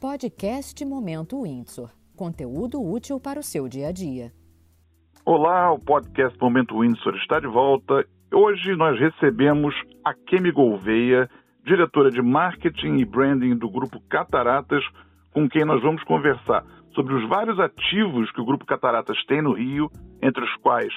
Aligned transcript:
Podcast 0.00 0.84
Momento 0.84 1.42
Windsor. 1.42 1.90
Conteúdo 2.14 2.80
útil 2.80 3.18
para 3.18 3.40
o 3.40 3.42
seu 3.42 3.68
dia 3.68 3.88
a 3.88 3.92
dia. 3.92 4.30
Olá, 5.24 5.72
o 5.72 5.78
podcast 5.80 6.38
Momento 6.40 6.78
Windsor 6.78 7.16
está 7.16 7.40
de 7.40 7.48
volta. 7.48 8.06
Hoje 8.32 8.76
nós 8.76 8.96
recebemos 8.96 9.74
a 10.04 10.14
Kemi 10.14 10.52
Gouveia, 10.52 11.28
diretora 11.66 12.12
de 12.12 12.22
marketing 12.22 12.98
e 12.98 13.04
branding 13.04 13.56
do 13.56 13.68
grupo 13.68 14.00
Cataratas, 14.08 14.84
com 15.32 15.48
quem 15.48 15.64
nós 15.64 15.82
vamos 15.82 16.04
conversar 16.04 16.64
sobre 16.94 17.14
os 17.14 17.28
vários 17.28 17.58
ativos 17.58 18.30
que 18.30 18.40
o 18.40 18.46
grupo 18.46 18.64
Cataratas 18.64 19.18
tem 19.26 19.42
no 19.42 19.52
Rio, 19.52 19.90
entre 20.22 20.44
os 20.44 20.54
quais 20.62 20.94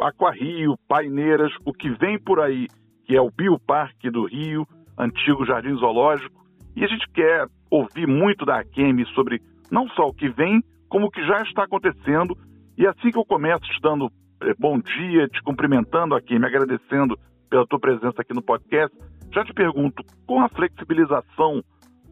Aquarrio, 0.00 0.78
Paineiras, 0.86 1.50
o 1.64 1.72
que 1.72 1.90
vem 1.90 2.20
por 2.20 2.38
aí, 2.38 2.68
que 3.04 3.16
é 3.16 3.20
o 3.20 3.32
Bioparque 3.32 4.08
do 4.08 4.26
Rio, 4.26 4.64
antigo 4.96 5.44
Jardim 5.44 5.74
Zoológico, 5.74 6.38
e 6.78 6.84
a 6.84 6.86
gente 6.86 7.08
quer 7.10 7.46
ouvir 7.68 8.06
muito 8.06 8.44
da 8.44 8.60
Akemi 8.60 9.04
sobre 9.06 9.42
não 9.68 9.88
só 9.88 10.06
o 10.06 10.14
que 10.14 10.28
vem, 10.28 10.62
como 10.88 11.06
o 11.06 11.10
que 11.10 11.26
já 11.26 11.42
está 11.42 11.64
acontecendo. 11.64 12.36
E 12.76 12.86
assim 12.86 13.10
que 13.10 13.18
eu 13.18 13.24
começo 13.24 13.64
te 13.64 13.80
dando 13.82 14.08
eh, 14.42 14.54
bom 14.56 14.78
dia, 14.78 15.26
te 15.26 15.42
cumprimentando 15.42 16.14
aqui, 16.14 16.38
me 16.38 16.46
agradecendo 16.46 17.18
pela 17.50 17.66
tua 17.66 17.80
presença 17.80 18.22
aqui 18.22 18.32
no 18.32 18.42
podcast, 18.42 18.96
já 19.34 19.44
te 19.44 19.52
pergunto, 19.52 20.04
com 20.24 20.40
a 20.40 20.48
flexibilização 20.50 21.64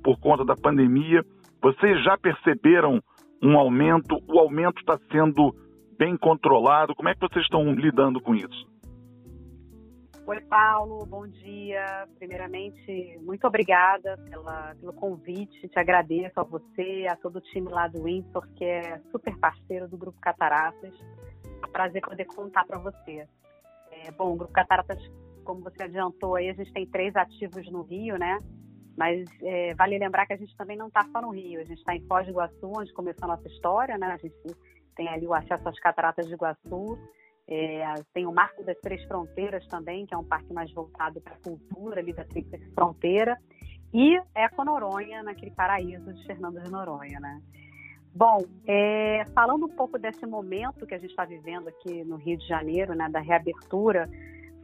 por 0.02 0.18
conta 0.18 0.44
da 0.44 0.56
pandemia, 0.56 1.22
vocês 1.62 2.02
já 2.02 2.18
perceberam 2.18 3.00
um 3.40 3.56
aumento? 3.56 4.18
O 4.28 4.38
aumento 4.40 4.80
está 4.80 4.98
sendo 5.12 5.54
bem 5.96 6.16
controlado? 6.16 6.94
Como 6.96 7.08
é 7.08 7.14
que 7.14 7.20
vocês 7.20 7.44
estão 7.44 7.72
lidando 7.72 8.20
com 8.20 8.34
isso? 8.34 8.66
Oi, 10.28 10.40
Paulo, 10.40 11.06
bom 11.06 11.24
dia. 11.28 12.08
Primeiramente, 12.18 13.16
muito 13.22 13.46
obrigada 13.46 14.18
pela, 14.28 14.74
pelo 14.74 14.92
convite. 14.92 15.68
Te 15.68 15.78
agradeço 15.78 16.40
a 16.40 16.42
você, 16.42 17.06
a 17.08 17.14
todo 17.14 17.36
o 17.36 17.40
time 17.40 17.68
lá 17.68 17.86
do 17.86 18.02
Windsor, 18.02 18.44
que 18.56 18.64
é 18.64 18.98
super 19.12 19.38
parceiro 19.38 19.86
do 19.86 19.96
Grupo 19.96 20.18
Cataratas. 20.20 20.92
É 21.44 21.64
um 21.64 21.70
prazer 21.70 22.02
poder 22.02 22.24
contar 22.24 22.64
para 22.66 22.76
você. 22.76 23.24
É, 23.92 24.10
bom, 24.10 24.32
o 24.32 24.36
Grupo 24.36 24.52
Cataratas, 24.52 24.98
como 25.44 25.60
você 25.60 25.84
adiantou 25.84 26.34
aí, 26.34 26.50
a 26.50 26.54
gente 26.54 26.72
tem 26.72 26.86
três 26.86 27.14
ativos 27.14 27.70
no 27.70 27.82
Rio, 27.82 28.18
né? 28.18 28.40
Mas 28.98 29.30
é, 29.44 29.74
vale 29.76 29.96
lembrar 29.96 30.26
que 30.26 30.32
a 30.32 30.36
gente 30.36 30.56
também 30.56 30.76
não 30.76 30.88
está 30.88 31.06
só 31.12 31.22
no 31.22 31.30
Rio, 31.30 31.60
a 31.60 31.64
gente 31.64 31.78
está 31.78 31.94
em 31.94 32.04
Foz 32.04 32.26
do 32.26 32.32
Iguaçu, 32.32 32.72
onde 32.76 32.92
começou 32.92 33.26
a 33.26 33.36
nossa 33.36 33.46
história, 33.46 33.96
né? 33.96 34.08
A 34.08 34.16
gente 34.16 34.34
tem 34.96 35.08
ali 35.08 35.24
o 35.24 35.34
acesso 35.34 35.68
às 35.68 35.78
cataratas 35.78 36.26
de 36.26 36.34
Iguaçu, 36.34 36.98
é, 37.48 37.94
tem 38.12 38.26
o 38.26 38.32
Marco 38.32 38.64
das 38.64 38.78
Três 38.80 39.02
Fronteiras 39.04 39.66
também, 39.68 40.04
que 40.04 40.14
é 40.14 40.18
um 40.18 40.24
parque 40.24 40.52
mais 40.52 40.72
voltado 40.72 41.20
para 41.20 41.34
a 41.34 41.38
cultura 41.38 42.00
ali 42.00 42.12
da 42.12 42.24
Tríplice 42.24 42.68
Fronteira, 42.72 43.38
e 43.94 44.20
Eco 44.34 44.64
Noronha, 44.64 45.22
naquele 45.22 45.52
paraíso 45.52 46.12
de 46.12 46.26
Fernando 46.26 46.60
de 46.60 46.70
Noronha, 46.70 47.20
né? 47.20 47.40
Bom, 48.14 48.44
é, 48.66 49.24
falando 49.34 49.66
um 49.66 49.76
pouco 49.76 49.98
desse 49.98 50.26
momento 50.26 50.86
que 50.86 50.94
a 50.94 50.98
gente 50.98 51.10
está 51.10 51.24
vivendo 51.24 51.68
aqui 51.68 52.02
no 52.02 52.16
Rio 52.16 52.38
de 52.38 52.48
Janeiro, 52.48 52.94
né, 52.94 53.08
da 53.10 53.20
reabertura, 53.20 54.08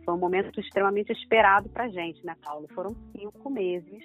foi 0.05 0.15
um 0.15 0.19
momento 0.19 0.59
extremamente 0.59 1.13
esperado 1.13 1.69
para 1.69 1.85
a 1.85 1.89
gente, 1.89 2.25
né, 2.25 2.35
Paulo? 2.43 2.67
Foram 2.75 2.97
cinco 3.15 3.51
meses 3.51 4.03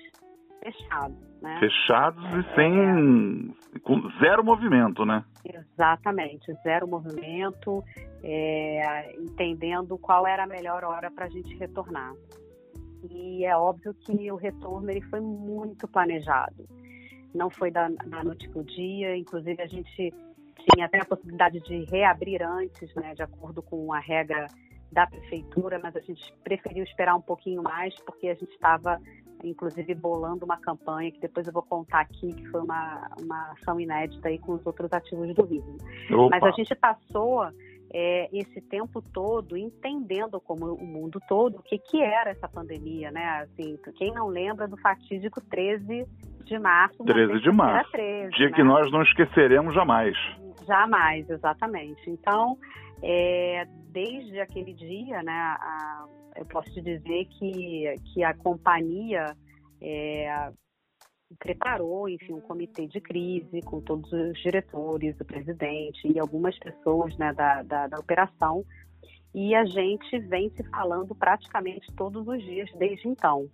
fechados, 0.61 1.17
né? 1.41 1.59
Fechados 1.59 2.23
e 2.23 2.55
sem 2.55 3.55
com 3.83 4.01
zero 4.19 4.43
movimento, 4.43 5.05
né? 5.05 5.23
Exatamente, 5.45 6.53
zero 6.63 6.87
movimento, 6.87 7.83
é, 8.23 9.15
entendendo 9.19 9.97
qual 9.97 10.27
era 10.27 10.43
a 10.43 10.47
melhor 10.47 10.83
hora 10.83 11.09
para 11.11 11.25
a 11.25 11.29
gente 11.29 11.55
retornar. 11.57 12.13
E 13.09 13.45
é 13.45 13.55
óbvio 13.55 13.93
que 13.93 14.31
o 14.31 14.35
retorno 14.35 14.89
ele 14.89 15.01
foi 15.01 15.21
muito 15.21 15.87
planejado. 15.87 16.67
Não 17.33 17.49
foi 17.49 17.71
da, 17.71 17.87
da 17.89 18.23
noite 18.23 18.49
para 18.49 18.61
o 18.61 18.63
dia, 18.63 19.15
inclusive 19.15 19.61
a 19.61 19.67
gente 19.67 20.13
tinha 20.73 20.85
até 20.85 20.99
a 20.99 21.05
possibilidade 21.05 21.59
de 21.61 21.85
reabrir 21.85 22.41
antes, 22.43 22.93
né, 22.95 23.13
de 23.13 23.21
acordo 23.21 23.61
com 23.61 23.93
a 23.93 23.99
regra 23.99 24.47
da 24.91 25.05
prefeitura, 25.05 25.79
mas 25.81 25.95
a 25.95 25.99
gente 25.99 26.33
preferiu 26.43 26.83
esperar 26.83 27.15
um 27.15 27.21
pouquinho 27.21 27.61
mais 27.61 27.93
porque 28.03 28.27
a 28.27 28.33
gente 28.33 28.51
estava 28.51 28.99
inclusive 29.43 29.93
bolando 29.93 30.45
uma 30.45 30.57
campanha 30.57 31.11
que 31.11 31.19
depois 31.19 31.47
eu 31.47 31.53
vou 31.53 31.63
contar 31.63 32.01
aqui, 32.01 32.33
que 32.33 32.45
foi 32.49 32.61
uma, 32.61 33.09
uma 33.21 33.51
ação 33.51 33.79
inédita 33.79 34.29
aí 34.29 34.37
com 34.39 34.53
os 34.53 34.65
outros 34.65 34.91
ativos 34.91 35.33
do 35.33 35.45
Rio. 35.45 35.77
Opa. 36.11 36.37
Mas 36.39 36.43
a 36.43 36.51
gente 36.51 36.75
passou 36.75 37.47
é, 37.93 38.29
esse 38.33 38.61
tempo 38.61 39.01
todo 39.01 39.57
entendendo 39.57 40.39
como 40.41 40.73
o 40.73 40.85
mundo 40.85 41.19
todo 41.27 41.57
o 41.57 41.63
que, 41.63 41.77
que 41.77 42.01
era 42.01 42.31
essa 42.31 42.47
pandemia, 42.47 43.11
né? 43.11 43.41
Assim, 43.41 43.77
quem 43.95 44.13
não 44.13 44.27
lembra 44.27 44.67
do 44.67 44.77
fatídico 44.77 45.41
13 45.41 46.05
de 46.43 46.59
março. 46.59 47.03
13 47.03 47.39
de 47.41 47.51
março. 47.51 47.91
13, 47.91 48.29
dia 48.31 48.49
né? 48.49 48.55
que 48.55 48.63
nós 48.63 48.91
não 48.91 49.01
esqueceremos 49.03 49.73
jamais. 49.73 50.15
Jamais, 50.65 51.29
exatamente. 51.29 52.09
Então, 52.09 52.57
é, 53.01 53.65
desde 53.91 54.39
aquele 54.39 54.73
dia, 54.73 55.21
né, 55.23 55.33
a, 55.33 56.05
eu 56.37 56.45
posso 56.45 56.71
te 56.71 56.81
dizer 56.81 57.25
que, 57.25 57.95
que 58.13 58.23
a 58.23 58.33
companhia 58.33 59.35
é, 59.81 60.51
preparou, 61.39 62.07
enfim, 62.07 62.33
um 62.33 62.41
comitê 62.41 62.87
de 62.87 63.01
crise 63.01 63.61
com 63.61 63.81
todos 63.81 64.11
os 64.11 64.41
diretores, 64.41 65.19
o 65.19 65.25
presidente 65.25 66.07
e 66.07 66.19
algumas 66.19 66.57
pessoas 66.59 67.17
né, 67.17 67.33
da, 67.33 67.63
da, 67.63 67.87
da 67.87 67.99
operação. 67.99 68.63
E 69.33 69.53
a 69.53 69.65
gente 69.65 70.17
vem 70.19 70.49
se 70.51 70.63
falando 70.69 71.13
praticamente 71.13 71.91
todos 71.95 72.27
os 72.27 72.41
dias 72.41 72.69
desde 72.77 73.07
então. 73.07 73.49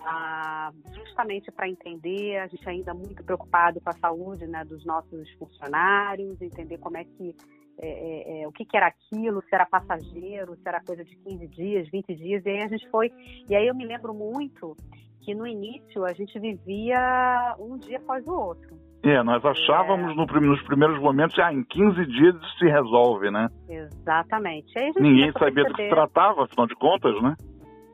Ah, 0.00 0.72
justamente 0.94 1.50
para 1.50 1.68
entender, 1.68 2.38
a 2.38 2.46
gente 2.46 2.66
ainda 2.68 2.94
muito 2.94 3.22
preocupado 3.24 3.80
com 3.80 3.90
a 3.90 3.98
saúde 3.98 4.46
né, 4.46 4.64
dos 4.64 4.84
nossos 4.86 5.30
funcionários, 5.32 6.40
entender 6.40 6.78
como 6.78 6.96
é 6.96 7.04
que 7.04 7.34
é, 7.80 7.88
é, 7.88 8.42
é, 8.42 8.48
o 8.48 8.52
que, 8.52 8.64
que, 8.64 8.76
era 8.76 8.88
aquilo, 8.88 9.42
se 9.42 9.54
era 9.54 9.64
passageiro, 9.64 10.56
se 10.56 10.68
era 10.68 10.82
coisa 10.82 11.04
de 11.04 11.16
15 11.16 11.46
dias, 11.48 11.88
20 11.90 12.14
dias, 12.16 12.44
e 12.44 12.50
aí 12.50 12.62
a 12.62 12.68
gente 12.68 12.88
foi. 12.90 13.12
E 13.48 13.54
aí 13.54 13.66
eu 13.66 13.74
me 13.74 13.86
lembro 13.86 14.12
muito 14.12 14.76
que 15.20 15.34
no 15.34 15.46
início 15.46 16.04
a 16.04 16.12
gente 16.12 16.38
vivia 16.38 17.54
um 17.58 17.76
dia 17.76 17.98
após 17.98 18.26
o 18.26 18.32
outro. 18.32 18.76
É, 19.04 19.22
nós 19.22 19.44
achávamos 19.44 20.10
é... 20.10 20.14
no, 20.14 20.26
nos 20.40 20.62
primeiros 20.62 21.00
momentos, 21.00 21.38
ah, 21.38 21.52
em 21.52 21.62
15 21.62 22.06
dias 22.06 22.34
se 22.58 22.66
resolve, 22.66 23.30
né? 23.30 23.48
Exatamente. 23.68 24.72
Ninguém 24.98 25.32
sabia 25.32 25.64
do 25.64 25.74
que 25.74 25.84
se 25.84 25.88
tratava, 25.88 26.44
afinal 26.44 26.66
de 26.66 26.74
contas, 26.74 27.22
né? 27.22 27.36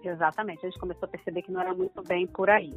Exatamente. 0.02 0.64
A 0.64 0.70
gente 0.70 0.80
começou 0.80 1.06
a 1.06 1.10
perceber 1.10 1.42
que 1.42 1.52
não 1.52 1.60
era 1.60 1.74
muito 1.74 2.02
bem 2.02 2.26
por 2.26 2.48
aí. 2.48 2.72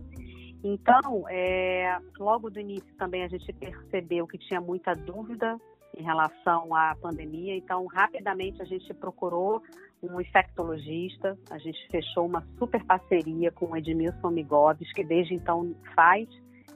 Então, 0.63 1.23
é, 1.29 1.97
logo 2.19 2.49
do 2.49 2.59
início 2.59 2.93
também 2.97 3.23
a 3.23 3.27
gente 3.27 3.51
percebeu 3.53 4.27
que 4.27 4.37
tinha 4.37 4.59
muita 4.59 4.93
dúvida 4.93 5.57
em 5.97 6.03
relação 6.03 6.73
à 6.75 6.95
pandemia. 6.95 7.55
Então, 7.55 7.85
rapidamente 7.87 8.61
a 8.61 8.65
gente 8.65 8.93
procurou 8.93 9.61
um 10.01 10.21
infectologista, 10.21 11.37
a 11.49 11.57
gente 11.57 11.79
fechou 11.89 12.25
uma 12.27 12.45
super 12.59 12.83
parceria 12.85 13.51
com 13.51 13.71
o 13.71 13.75
Edmilson 13.75 14.29
Migoves, 14.29 14.91
que 14.93 15.03
desde 15.03 15.33
então 15.33 15.75
faz, 15.95 16.29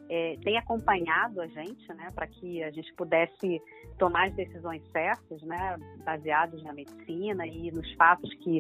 é, 0.10 0.36
tem 0.44 0.58
acompanhado 0.58 1.40
a 1.40 1.48
gente, 1.48 1.88
né, 1.94 2.08
para 2.16 2.26
que 2.26 2.64
a 2.64 2.72
gente 2.72 2.92
pudesse 2.96 3.62
tomar 4.00 4.28
as 4.28 4.34
decisões 4.34 4.84
certas, 4.92 5.42
né, 5.44 5.78
baseados 6.04 6.64
na 6.64 6.74
medicina 6.74 7.46
e 7.46 7.72
nos 7.72 7.92
fatos 7.94 8.34
que 8.36 8.60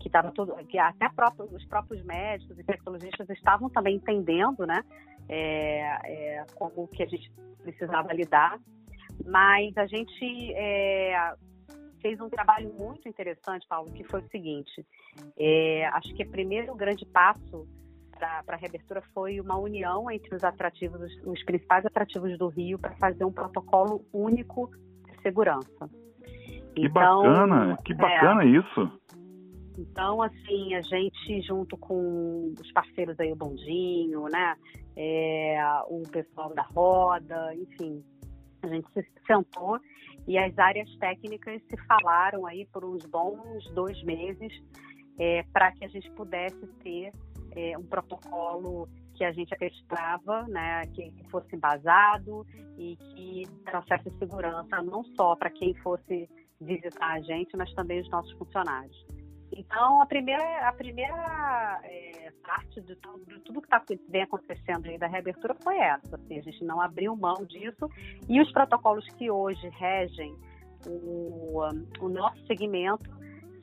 que 0.00 0.08
estava 0.08 0.32
tudo, 0.32 0.56
que 0.66 0.78
até 0.78 1.08
próprio, 1.10 1.44
os 1.54 1.64
próprios 1.66 2.02
médicos 2.02 2.58
e 2.58 2.62
infectologistas 2.62 3.28
estavam 3.30 3.70
também 3.70 3.96
entendendo, 3.96 4.66
né, 4.66 4.82
é, 5.28 6.38
é, 6.38 6.46
como 6.56 6.88
que 6.88 7.04
a 7.04 7.06
gente 7.06 7.30
precisava 7.62 8.12
lidar 8.12 8.58
mas 9.24 9.76
a 9.76 9.86
gente 9.86 10.52
é, 10.54 11.34
fez 12.00 12.20
um 12.20 12.28
trabalho 12.28 12.72
muito 12.74 13.08
interessante, 13.08 13.66
Paulo, 13.68 13.90
que 13.92 14.04
foi 14.04 14.20
o 14.20 14.28
seguinte: 14.28 14.84
é, 15.38 15.86
acho 15.86 16.14
que 16.14 16.24
o 16.24 16.30
primeiro 16.30 16.74
grande 16.74 17.06
passo 17.06 17.66
para 18.44 18.54
a 18.54 18.56
reabertura 18.56 19.02
foi 19.12 19.40
uma 19.40 19.56
união 19.56 20.10
entre 20.10 20.34
os 20.34 20.44
atrativos, 20.44 21.00
os, 21.00 21.26
os 21.26 21.44
principais 21.44 21.84
atrativos 21.84 22.36
do 22.38 22.48
Rio, 22.48 22.78
para 22.78 22.94
fazer 22.96 23.24
um 23.24 23.32
protocolo 23.32 24.04
único 24.12 24.70
de 25.06 25.22
segurança. 25.22 25.88
Que 26.74 26.86
então, 26.86 27.22
bacana, 27.22 27.78
que 27.84 27.94
bacana 27.94 28.44
é, 28.44 28.46
isso. 28.46 29.00
Então, 29.78 30.22
assim, 30.22 30.74
a 30.74 30.80
gente, 30.82 31.42
junto 31.42 31.76
com 31.76 32.52
os 32.60 32.72
parceiros 32.72 33.18
aí, 33.18 33.32
o 33.32 33.36
Bondinho, 33.36 34.24
né, 34.30 34.54
é, 34.96 35.58
o 35.88 36.02
pessoal 36.02 36.54
da 36.54 36.62
Roda, 36.62 37.54
enfim, 37.54 38.02
a 38.62 38.68
gente 38.68 38.86
se 38.92 39.06
sentou 39.26 39.78
e 40.26 40.38
as 40.38 40.56
áreas 40.58 40.88
técnicas 40.96 41.60
se 41.68 41.76
falaram 41.86 42.46
aí 42.46 42.66
por 42.72 42.84
uns 42.84 43.04
bons 43.06 43.68
dois 43.72 44.02
meses 44.04 44.52
é, 45.18 45.42
para 45.52 45.72
que 45.72 45.84
a 45.84 45.88
gente 45.88 46.10
pudesse 46.12 46.66
ter 46.82 47.12
é, 47.54 47.76
um 47.76 47.84
protocolo 47.84 48.88
que 49.14 49.24
a 49.24 49.32
gente 49.32 49.52
acreditava, 49.52 50.46
né, 50.48 50.82
que 50.94 51.12
fosse 51.30 51.54
embasado 51.54 52.46
e 52.78 52.96
que 52.96 53.42
trouxesse 53.64 54.10
segurança 54.18 54.82
não 54.82 55.04
só 55.16 55.36
para 55.36 55.50
quem 55.50 55.74
fosse 55.76 56.28
visitar 56.60 57.12
a 57.12 57.20
gente, 57.20 57.56
mas 57.56 57.72
também 57.74 58.00
os 58.00 58.08
nossos 58.10 58.32
funcionários. 58.32 59.06
Então, 59.56 60.00
a 60.00 60.06
primeira, 60.06 60.68
a 60.68 60.72
primeira 60.72 61.80
é, 61.84 62.32
parte 62.42 62.80
de 62.80 62.96
tudo, 62.96 63.24
de 63.26 63.40
tudo 63.40 63.62
que 63.62 63.68
tá, 63.68 63.82
vem 64.08 64.22
acontecendo 64.22 64.86
aí 64.86 64.98
da 64.98 65.06
reabertura 65.06 65.54
foi 65.62 65.76
essa. 65.78 66.16
Assim, 66.16 66.38
a 66.38 66.42
gente 66.42 66.64
não 66.64 66.80
abriu 66.80 67.14
mão 67.16 67.44
disso. 67.44 67.88
E 68.28 68.40
os 68.40 68.50
protocolos 68.52 69.06
que 69.14 69.30
hoje 69.30 69.68
regem 69.70 70.34
o, 70.86 71.60
o 72.00 72.08
nosso 72.08 72.44
segmento 72.46 73.10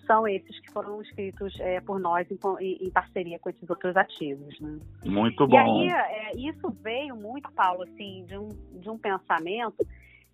são 0.06 0.28
esses 0.28 0.60
que 0.60 0.72
foram 0.72 1.02
escritos 1.04 1.54
é, 1.60 1.80
por 1.82 2.00
nós 2.00 2.28
em, 2.32 2.38
em, 2.82 2.90
parceria 2.90 3.38
com 3.38 3.50
esses 3.50 3.70
outros 3.70 3.96
ativos. 3.96 4.60
Né? 4.60 4.80
Muito 5.06 5.48
bom. 5.48 5.56
E 5.56 5.58
aí, 5.58 5.90
é, 5.90 6.32
isso 6.38 6.72
veio 6.82 7.16
muito, 7.16 7.52
Paulo, 7.52 7.84
assim, 7.84 8.26
de 8.26 8.36
um, 8.36 8.50
de 8.80 8.90
um 8.90 8.98
pensamento 8.98 9.86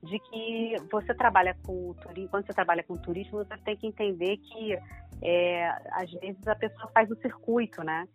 de 0.01 0.19
que 0.19 0.75
você 0.89 1.13
trabalha 1.13 1.57
com 1.65 1.93
turismo, 1.95 2.29
quando 2.29 2.45
você 2.45 2.53
trabalha 2.53 2.83
com 2.83 2.95
turismo, 2.95 3.39
você 3.39 3.57
tem 3.57 3.75
que 3.75 3.87
entender 3.87 4.37
que 4.37 4.77
é, 5.21 5.69
às 5.91 6.11
vezes 6.11 6.47
a 6.47 6.55
pessoa 6.55 6.89
faz 6.93 7.09
o 7.09 7.15
circuito, 7.15 7.83
né? 7.83 8.07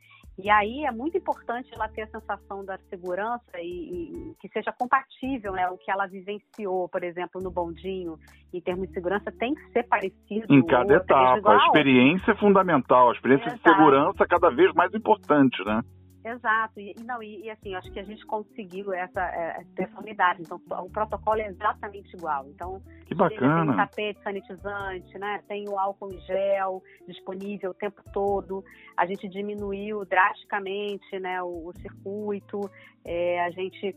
E 0.43 0.49
aí 0.49 0.85
é 0.87 0.91
muito 0.91 1.19
importante 1.19 1.69
ela 1.75 1.87
ter 1.89 2.03
a 2.03 2.07
sensação 2.07 2.65
da 2.65 2.79
segurança 2.89 3.59
e, 3.59 4.13
e, 4.13 4.35
que 4.41 4.49
seja 4.49 4.73
compatível, 4.73 5.53
né? 5.53 5.69
O 5.69 5.77
que 5.77 5.91
ela 5.91 6.07
vivenciou, 6.07 6.89
por 6.89 7.05
exemplo, 7.05 7.43
no 7.43 7.51
bondinho, 7.51 8.19
em 8.53 8.61
termos 8.61 8.89
de 8.89 8.95
segurança, 8.95 9.31
tem 9.33 9.55
que 9.55 9.71
ser 9.73 9.83
parecido. 9.83 10.47
Em 10.49 10.65
cada 10.65 10.95
etapa. 10.95 11.53
A 11.53 11.67
experiência 11.67 12.33
é 12.33 12.37
fundamental, 12.37 13.11
a 13.11 13.13
experiência 13.13 13.49
Exato. 13.49 13.63
de 13.63 13.69
segurança 13.69 14.25
é 14.25 14.27
cada 14.27 14.51
vez 14.51 14.73
mais 14.73 14.95
importante, 14.95 15.63
né? 15.65 15.83
Exato, 16.25 16.79
e, 16.79 16.95
não, 17.05 17.23
e, 17.23 17.45
e, 17.45 17.51
assim, 17.51 17.75
acho 17.75 17.91
que 17.91 17.99
a 17.99 18.05
gente 18.05 18.25
conseguiu 18.27 18.93
essa, 18.93 19.21
é, 19.21 19.65
essa 19.79 20.01
unidade, 20.01 20.43
então 20.43 20.61
o 20.69 20.91
protocolo 20.91 21.41
é 21.41 21.49
exatamente 21.49 22.15
igual. 22.15 22.47
Então, 22.49 22.83
que 23.07 23.15
bacana. 23.15 23.65
tem 23.65 23.73
o 23.73 23.77
tapete 23.77 24.23
sanitizante, 24.23 25.19
né? 25.19 25.43
Tem 25.49 25.69
o 25.69 25.79
álcool 25.79 26.13
em 26.13 26.21
gel 26.21 26.83
disponível 27.09 27.71
o 27.71 27.75
tempo 27.75 28.03
todo. 28.13 28.63
A 28.97 29.07
gente 29.07 29.29
diminuiu 29.29 30.05
drasticamente, 30.05 31.19
né, 31.19 31.43
o, 31.43 31.69
o 31.69 31.73
circuito. 31.81 32.71
É, 33.05 33.43
a 33.43 33.51
gente 33.51 33.97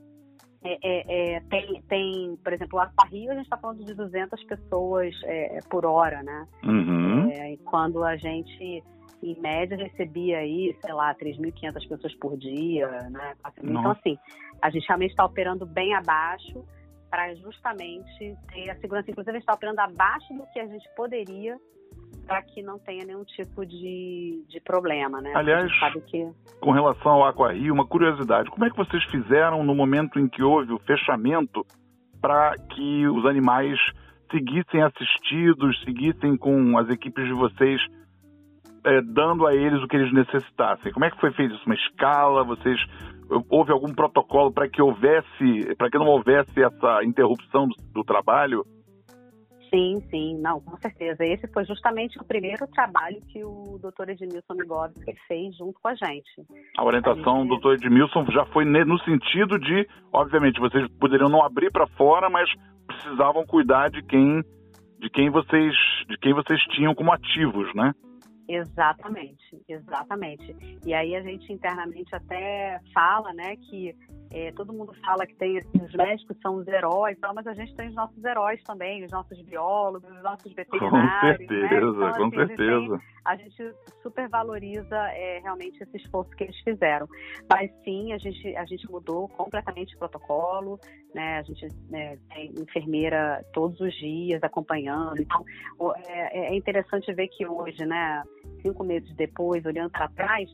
é, 0.64 0.78
é, 0.81 1.36
é, 1.36 1.40
tem, 1.42 1.84
tem, 1.90 2.40
por 2.42 2.54
exemplo, 2.54 2.80
o 2.80 2.81
Aquarrio, 2.81 3.31
a 3.31 3.36
gente 3.36 3.44
está 3.44 3.58
falando 3.58 3.84
de 3.84 3.94
200 3.94 4.42
pessoas 4.46 5.14
é, 5.25 5.60
por 5.70 5.86
hora, 5.86 6.24
né? 6.24 6.48
Uhum. 6.64 7.30
É, 7.30 7.58
quando 7.66 8.02
a 8.04 8.16
gente 8.16 8.81
em 9.24 9.40
média, 9.40 9.78
recebia 9.78 10.40
aí, 10.40 10.75
sei 10.81 10.94
lá, 10.94 11.16
3.500 11.16 11.88
pessoas 11.88 12.16
por 12.16 12.38
dia, 12.38 12.88
né? 13.10 13.36
Então, 13.62 13.92
assim, 13.92 14.18
a 14.62 14.70
gente 14.70 14.88
realmente 14.88 15.12
está 15.12 15.25
operando 15.25 15.66
bem 15.66 15.94
abaixo 15.94 16.64
para 17.10 17.34
justamente 17.36 18.36
ter 18.52 18.70
a 18.70 18.75
segurança. 18.78 19.10
Inclusive, 19.10 19.31
a 19.31 19.34
gente 19.34 19.44
está 19.44 19.54
operando 19.54 19.81
abaixo 19.81 20.34
do 20.34 20.46
que 20.52 20.60
a 20.60 20.68
gente 20.68 20.88
poderia 20.96 21.58
para 22.25 22.42
que 22.42 22.62
não 22.62 22.80
tenha 22.80 23.06
nenhum 23.06 23.24
tipo 23.24 23.66
de, 23.66 24.44
de 24.48 24.60
problema, 24.62 25.22
né? 25.22 25.34
Aliás, 25.36 25.72
que... 26.08 26.28
com 26.62 26.72
relação 26.72 27.12
ao 27.12 27.25
Aquario, 27.25 27.74
uma 27.74 27.86
curiosidade, 27.86 28.50
como 28.50 28.66
é 28.66 28.70
que 28.70 28.78
vocês 28.78 29.04
fizeram 29.06 29.64
no 29.64 29.75
momento 29.75 30.20
em 30.20 30.28
que 30.28 30.42
houve 30.42 30.72
o 30.72 30.80
fechamento 30.80 31.66
para 32.22 32.58
que 32.58 33.08
os 33.08 33.25
animais 33.25 33.78
seguissem 34.31 34.81
assistidos, 34.81 35.80
seguissem 35.84 36.38
com 36.38 36.78
as 36.78 36.90
equipes 36.90 37.25
de 37.25 37.34
vocês 37.34 37.81
é, 38.86 39.02
dando 39.02 39.48
a 39.48 39.56
eles 39.56 39.82
o 39.82 39.88
que 39.88 39.96
eles 39.96 40.14
necessitassem. 40.14 40.92
Como 40.92 41.06
é 41.06 41.12
que 41.12 41.20
foi 41.20 41.32
feito 41.32 41.54
isso? 41.54 41.66
Uma 41.66 41.76
escala? 41.76 42.44
Vocês 42.44 42.80
houve 43.50 43.72
algum 43.72 43.94
protocolo 43.94 44.52
para 44.52 44.70
que 44.70 44.82
houvesse, 44.82 45.76
para 45.78 45.90
que 45.90 45.98
não 45.98 46.08
houvesse 46.08 46.62
essa 46.62 47.04
interrupção 47.04 47.68
do, 47.68 47.76
do, 47.94 48.04
trabalho? 48.04 48.66
Sim, 49.70 50.02
sim, 50.10 50.38
não, 50.40 50.60
com 50.62 50.78
certeza. 50.78 51.26
Esse 51.26 51.48
foi 51.48 51.66
justamente 51.66 52.20
o 52.20 52.26
primeiro 52.26 52.68
trabalho 52.68 53.20
que 53.30 53.44
o 53.44 53.80
Dr. 53.80 54.10
Edmilson 54.10 54.54
Migovski 54.54 55.16
fez 55.28 55.58
junto 55.58 55.80
com 55.82 55.88
a 55.88 55.96
gente. 55.96 56.30
A 56.78 56.84
orientação 56.84 57.42
gente... 57.42 57.50
do 57.50 57.58
Dr. 57.60 57.84
Edmilson 57.84 58.26
já 58.32 58.46
foi 58.48 58.66
no 58.66 59.00
sentido 59.00 59.58
de, 59.58 59.88
obviamente, 60.12 60.60
vocês 60.60 60.88
poderiam 61.00 61.30
não 61.30 61.44
abrir 61.44 61.72
para 61.72 61.88
fora, 61.88 62.30
mas 62.30 62.48
precisavam 62.86 63.46
cuidar 63.46 63.90
de 63.90 64.04
quem, 64.04 64.44
de 65.00 65.10
quem 65.10 65.32
vocês, 65.32 65.74
de 66.08 66.18
quem 66.20 66.34
vocês 66.34 66.62
tinham 66.76 66.94
como 66.94 67.12
ativos, 67.12 67.74
né? 67.74 67.94
Exatamente, 68.48 69.62
exatamente. 69.68 70.56
E 70.86 70.94
aí 70.94 71.16
a 71.16 71.22
gente 71.22 71.51
internamente 71.51 72.13
até 72.13 72.80
fala, 72.94 73.34
né, 73.34 73.56
que 73.56 73.95
é, 74.34 74.51
todo 74.51 74.74
mundo 74.74 74.92
fala 75.06 75.28
que 75.28 75.36
tem 75.36 75.60
assim, 75.60 75.78
os 75.84 75.94
médicos 75.94 76.36
são 76.42 76.56
os 76.56 76.68
heróis, 76.68 77.16
mas 77.36 77.45
a 77.45 77.54
gente 77.54 77.74
tem 77.75 77.90
os 77.90 77.95
nossos 77.95 78.24
heróis 78.24 78.62
também, 78.63 79.06
os 79.06 79.12
nossos 79.12 79.40
biólogos, 79.44 80.10
os 80.10 80.24
nossos 80.24 80.51
veterinários. 80.54 81.38
Com 81.38 81.56
certeza, 81.56 81.92
né? 81.92 82.10
então, 82.10 82.31
com 82.31 82.40
assim, 82.42 82.48
certeza. 82.48 83.01
A 83.25 83.36
gente, 83.36 83.62
a 83.62 83.66
gente 83.66 83.75
super 84.01 84.28
valoriza 84.28 84.98
é, 85.12 85.39
realmente 85.39 85.81
esse 85.84 85.98
esforço 85.98 86.31
que 86.31 86.46
eles 86.46 86.60
fizeram. 86.62 87.07
Mas 87.48 87.72
sim, 87.84 88.12
a 88.12 88.18
gente, 88.18 88.56
a 88.56 88.66
gente 88.66 88.89
mudou 88.89 89.30
completamente 89.30 89.96
o 89.96 90.00
protocolo, 90.00 90.80
né? 91.13 91.39
A 91.39 91.42
gente 91.44 91.68
né, 91.89 92.18
tem 92.33 92.54
enfermeira 92.57 93.44
todos 93.54 93.80
os 93.80 93.94
dias 93.95 94.42
acompanhando. 94.44 95.21
Então, 95.21 95.45
é, 96.07 96.54
é 96.54 96.56
interessante 96.56 97.13
ver 97.13 97.27
que 97.27 97.45
hoje, 97.45 97.86
né, 97.86 98.24
cinco 98.62 98.83
meses 98.83 99.13
depois, 99.15 99.65
olhando 99.65 99.92
para 99.92 100.07
trás, 100.10 100.50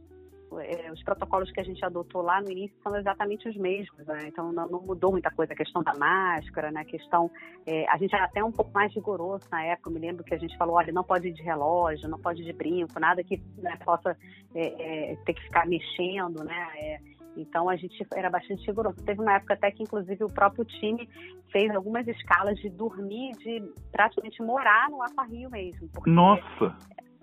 é, 0.58 0.92
os 0.92 1.04
protocolos 1.04 1.52
que 1.52 1.60
a 1.60 1.64
gente 1.64 1.84
adotou 1.86 2.24
lá 2.24 2.42
no 2.42 2.50
início 2.50 2.76
são 2.82 2.96
exatamente 2.96 3.48
os 3.48 3.56
mesmos, 3.56 4.06
né? 4.08 4.24
Então 4.26 4.52
não, 4.52 4.68
não, 4.68 4.82
mudou 4.82 5.12
muita 5.12 5.30
coisa, 5.30 5.54
a 5.54 5.56
questão 5.56 5.84
da 5.84 5.94
máscara, 5.94 6.72
né? 6.72 6.82
A 6.82 6.86
questão, 6.86 7.30
é, 7.68 7.88
a 7.88 7.98
gente 7.98 8.16
era 8.16 8.26
até 8.26 8.44
um 8.44 8.52
pouco 8.52 8.72
mais 8.74 8.92
rigoroso 8.94 9.48
na 9.52 9.64
época, 9.64 9.90
eu 9.90 9.94
me 9.94 10.00
lembro 10.00 10.24
que 10.24 10.34
a 10.34 10.38
gente 10.38 10.58
falou, 10.58 10.76
olha, 10.76 10.92
não 10.92 11.04
pode 11.04 11.28
ir 11.28 11.34
de 11.34 11.44
relógio, 11.44 12.10
não 12.10 12.20
pode 12.20 12.42
ir 12.42 12.46
de 12.46 12.54
brinco, 12.54 13.00
nada 13.00 13.24
que 13.24 13.40
né, 13.58 13.78
possa 13.86 14.18
é, 14.56 15.12
é 15.12 15.16
ter 15.18 15.34
que 15.34 15.44
ficar 15.44 15.68
mexendo, 15.68 16.44
né? 16.44 17.00
Então 17.42 17.70
a 17.70 17.76
gente 17.76 18.06
era 18.16 18.30
bastante 18.30 18.66
rigoroso. 18.66 19.04
Teve 19.04 19.22
uma 19.22 19.34
época 19.34 19.54
até 19.54 19.72
que, 19.72 19.84
inclusive, 19.84 20.24
o 20.24 20.30
próprio 20.30 20.66
time 20.66 21.08
fez 21.52 21.74
algumas 21.74 22.08
escalas 22.08 22.58
de 22.60 22.70
dormir, 22.70 23.32
de 23.38 23.64
praticamente 23.92 24.42
morar 24.42 24.90
no 24.90 25.02
Aquarrio 25.02 25.50
mesmo. 25.50 25.88
Porque, 25.90 26.10
Nossa! 26.10 26.76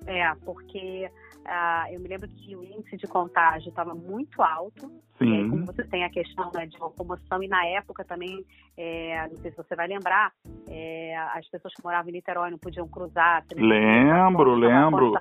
É, 0.07 0.35
porque 0.45 1.11
ah, 1.49 1.87
eu 1.91 2.01
me 2.01 2.09
lembro 2.09 2.29
que 2.29 2.57
o 2.57 2.65
índice 2.65 2.97
de 2.97 3.07
contágio 3.07 3.69
estava 3.69 3.95
muito 3.95 4.43
alto. 4.43 4.91
Sim. 5.19 5.33
E 5.33 5.37
aí, 5.37 5.49
como 5.49 5.65
você 5.65 5.85
tem 5.85 6.05
a 6.05 6.11
questão 6.11 6.51
né, 6.53 6.67
de 6.67 6.79
locomoção, 6.79 7.43
e 7.43 7.49
na 7.49 7.65
época 7.67 8.05
também, 8.05 8.45
é, 8.77 9.27
não 9.29 9.37
sei 9.37 9.51
se 9.51 9.57
você 9.57 9.75
vai 9.75 9.87
lembrar, 9.87 10.33
é, 10.69 11.17
as 11.35 11.49
pessoas 11.49 11.73
que 11.75 11.83
moravam 11.83 12.11
em 12.11 12.13
Niterói 12.13 12.51
não 12.51 12.59
podiam 12.59 12.89
cruzar. 12.89 13.45
Lembro, 13.55 14.55
lembro. 14.55 15.13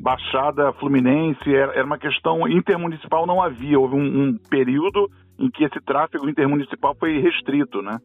Baixada 0.00 0.72
Fluminense, 0.74 1.54
era, 1.54 1.72
era, 1.74 1.84
uma 1.84 1.98
questão 1.98 2.46
intermunicipal, 2.48 3.26
não 3.26 3.42
havia. 3.42 3.78
Houve 3.78 3.94
um, 3.94 4.22
um 4.22 4.38
período 4.50 5.08
em 5.38 5.50
que 5.50 5.64
esse 5.64 5.80
tráfego 5.80 6.28
intermunicipal 6.28 6.94
foi 6.98 7.20
restrito, 7.20 7.80
né? 7.80 7.98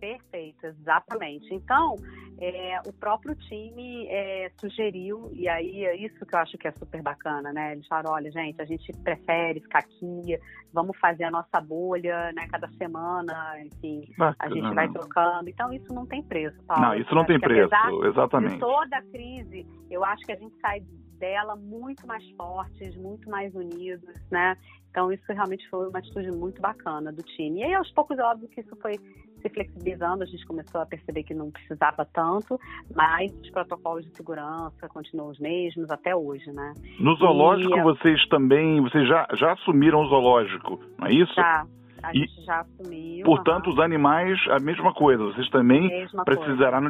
Perfeito, 0.00 0.66
exatamente. 0.66 1.52
Então, 1.54 1.96
é, 2.40 2.80
o 2.86 2.92
próprio 2.92 3.34
time 3.34 4.06
é, 4.08 4.50
sugeriu, 4.58 5.30
e 5.34 5.46
aí 5.46 5.84
é 5.84 5.94
isso 5.94 6.24
que 6.24 6.34
eu 6.34 6.38
acho 6.38 6.56
que 6.56 6.66
é 6.66 6.72
super 6.72 7.02
bacana, 7.02 7.52
né? 7.52 7.72
Eles 7.72 7.86
falaram, 7.86 8.12
olha, 8.12 8.30
gente, 8.30 8.60
a 8.62 8.64
gente 8.64 8.90
prefere 9.04 9.60
ficar 9.60 9.80
aqui, 9.80 10.38
vamos 10.72 10.96
fazer 10.98 11.24
a 11.24 11.30
nossa 11.30 11.60
bolha, 11.60 12.32
né, 12.32 12.48
cada 12.50 12.68
semana, 12.78 13.60
enfim, 13.60 14.10
bacana. 14.16 14.36
a 14.38 14.48
gente 14.48 14.74
vai 14.74 14.88
trocando. 14.88 15.50
Então, 15.50 15.70
isso 15.72 15.92
não 15.92 16.06
tem 16.06 16.22
preço, 16.22 16.56
Paulo. 16.64 16.82
Não, 16.82 16.94
isso 16.94 17.14
não 17.14 17.26
tem 17.26 17.38
preço, 17.38 17.70
exatamente. 18.06 18.54
De 18.54 18.60
toda 18.60 18.96
a 18.96 19.02
crise, 19.02 19.66
eu 19.90 20.02
acho 20.02 20.24
que 20.24 20.32
a 20.32 20.36
gente 20.36 20.58
sai 20.60 20.80
dela 21.18 21.54
muito 21.54 22.06
mais 22.06 22.28
fortes, 22.30 22.96
muito 22.96 23.28
mais 23.28 23.54
unidos, 23.54 24.14
né? 24.30 24.56
Então, 24.90 25.12
isso 25.12 25.24
realmente 25.28 25.68
foi 25.68 25.88
uma 25.88 25.98
atitude 25.98 26.32
muito 26.32 26.60
bacana 26.60 27.12
do 27.12 27.22
time. 27.22 27.60
E 27.60 27.64
aí, 27.64 27.74
aos 27.74 27.90
poucos, 27.92 28.18
é 28.18 28.22
óbvio 28.22 28.48
que 28.48 28.60
isso 28.60 28.74
foi 28.76 28.98
se 29.40 29.48
flexibilizando, 29.48 30.22
a 30.22 30.26
gente 30.26 30.44
começou 30.46 30.80
a 30.80 30.86
perceber 30.86 31.22
que 31.22 31.34
não 31.34 31.50
precisava 31.50 32.06
tanto, 32.12 32.58
mas 32.94 33.32
os 33.32 33.50
protocolos 33.50 34.04
de 34.04 34.16
segurança 34.16 34.88
continuam 34.88 35.30
os 35.30 35.38
mesmos 35.38 35.90
até 35.90 36.14
hoje, 36.14 36.50
né? 36.52 36.74
No 36.98 37.14
zoológico 37.16 37.76
e, 37.76 37.82
vocês 37.82 38.26
também, 38.28 38.80
vocês 38.80 39.06
já, 39.08 39.26
já 39.34 39.52
assumiram 39.52 40.02
o 40.02 40.08
zoológico, 40.08 40.80
não 40.98 41.06
é 41.06 41.12
isso? 41.12 41.34
Já. 41.34 41.66
A 42.02 42.12
e, 42.14 42.20
gente 42.20 42.44
já 42.44 42.60
assumiu. 42.60 43.24
Portanto, 43.26 43.70
os 43.70 43.78
animais, 43.78 44.38
a 44.48 44.58
mesma 44.58 44.92
coisa. 44.94 45.22
Vocês 45.22 45.48
também 45.50 46.06
precisaram, 46.24 46.88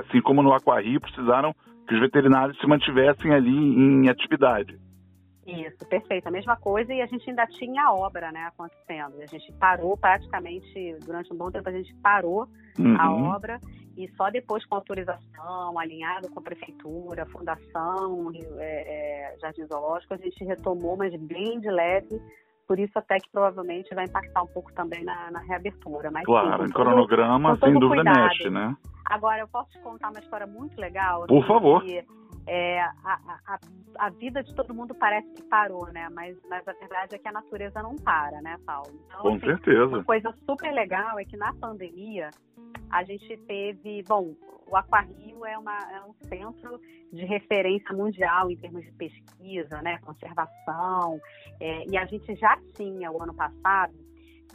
assim 0.00 0.20
como 0.20 0.42
no 0.42 0.52
Aquarrio, 0.52 1.00
precisaram 1.00 1.54
que 1.88 1.94
os 1.94 2.00
veterinários 2.00 2.58
se 2.58 2.66
mantivessem 2.66 3.32
ali 3.32 3.50
em 3.50 4.10
atividade. 4.10 4.78
Isso, 5.46 5.86
perfeito. 5.88 6.28
A 6.28 6.30
mesma 6.30 6.56
coisa 6.56 6.92
e 6.94 7.02
a 7.02 7.06
gente 7.06 7.28
ainda 7.28 7.46
tinha 7.46 7.82
a 7.84 7.94
obra, 7.94 8.30
né, 8.30 8.44
acontecendo. 8.46 9.20
A 9.20 9.26
gente 9.26 9.52
parou 9.54 9.96
praticamente, 9.96 10.96
durante 11.04 11.32
um 11.32 11.36
bom 11.36 11.50
tempo 11.50 11.68
a 11.68 11.72
gente 11.72 11.94
parou 11.96 12.48
uhum. 12.78 12.96
a 13.00 13.34
obra 13.34 13.60
e 13.96 14.08
só 14.16 14.30
depois 14.30 14.64
com 14.66 14.76
autorização, 14.76 15.78
alinhado 15.78 16.30
com 16.30 16.40
a 16.40 16.42
prefeitura, 16.42 17.26
fundação, 17.26 18.30
é, 18.58 19.34
é, 19.34 19.38
Jardim 19.40 19.66
Zoológico, 19.66 20.14
a 20.14 20.16
gente 20.16 20.44
retomou, 20.44 20.96
mas 20.96 21.14
bem 21.20 21.60
de 21.60 21.70
leve, 21.70 22.20
por 22.66 22.78
isso 22.78 22.98
até 22.98 23.18
que 23.18 23.28
provavelmente 23.30 23.94
vai 23.94 24.04
impactar 24.04 24.42
um 24.42 24.46
pouco 24.46 24.72
também 24.72 25.04
na, 25.04 25.30
na 25.30 25.40
reabertura. 25.40 26.10
Mas, 26.10 26.24
claro, 26.24 26.62
sim, 26.62 26.70
em 26.70 26.72
cronograma, 26.72 27.56
sem 27.58 27.74
dúvida, 27.74 28.02
cuidado. 28.02 28.20
mexe, 28.20 28.48
né? 28.48 28.74
Agora, 29.04 29.40
eu 29.40 29.48
posso 29.48 29.70
te 29.70 29.78
contar 29.80 30.10
uma 30.10 30.20
história 30.20 30.46
muito 30.46 30.80
legal. 30.80 31.26
Por 31.26 31.38
assim, 31.38 31.48
favor. 31.48 31.84
Que, 31.84 32.02
é, 32.46 32.80
a, 32.80 32.90
a, 33.46 33.58
a, 33.98 34.10
vida 34.10 34.42
de 34.42 34.54
todo 34.54 34.74
mundo 34.74 34.94
parece 34.94 35.28
que 35.32 35.42
parou, 35.44 35.86
né? 35.92 36.08
Mas, 36.12 36.36
mas 36.48 36.66
a 36.66 36.72
verdade 36.72 37.14
é 37.14 37.18
que 37.18 37.28
a 37.28 37.32
natureza 37.32 37.82
não 37.82 37.96
para, 37.96 38.40
né, 38.42 38.56
Paulo? 38.66 38.92
Então, 39.06 39.22
Com 39.22 39.34
assim, 39.34 39.46
certeza. 39.46 39.86
Uma 39.86 40.04
coisa 40.04 40.34
super 40.44 40.72
legal 40.72 41.18
é 41.18 41.24
que 41.24 41.36
na 41.36 41.54
pandemia 41.54 42.30
a 42.90 43.04
gente 43.04 43.36
teve, 43.46 44.02
bom, 44.08 44.34
o 44.66 44.76
Aquarrio 44.76 45.44
é, 45.44 45.56
uma, 45.56 45.76
é 45.92 46.02
um 46.02 46.14
centro 46.28 46.80
de 47.12 47.24
referência 47.24 47.94
mundial 47.94 48.50
em 48.50 48.56
termos 48.56 48.84
de 48.84 48.92
pesquisa, 48.92 49.80
né, 49.82 49.98
conservação, 49.98 51.20
é, 51.60 51.86
e 51.88 51.96
a 51.96 52.06
gente 52.06 52.34
já 52.36 52.58
tinha 52.74 53.12
o 53.12 53.22
ano 53.22 53.34
passado, 53.34 53.92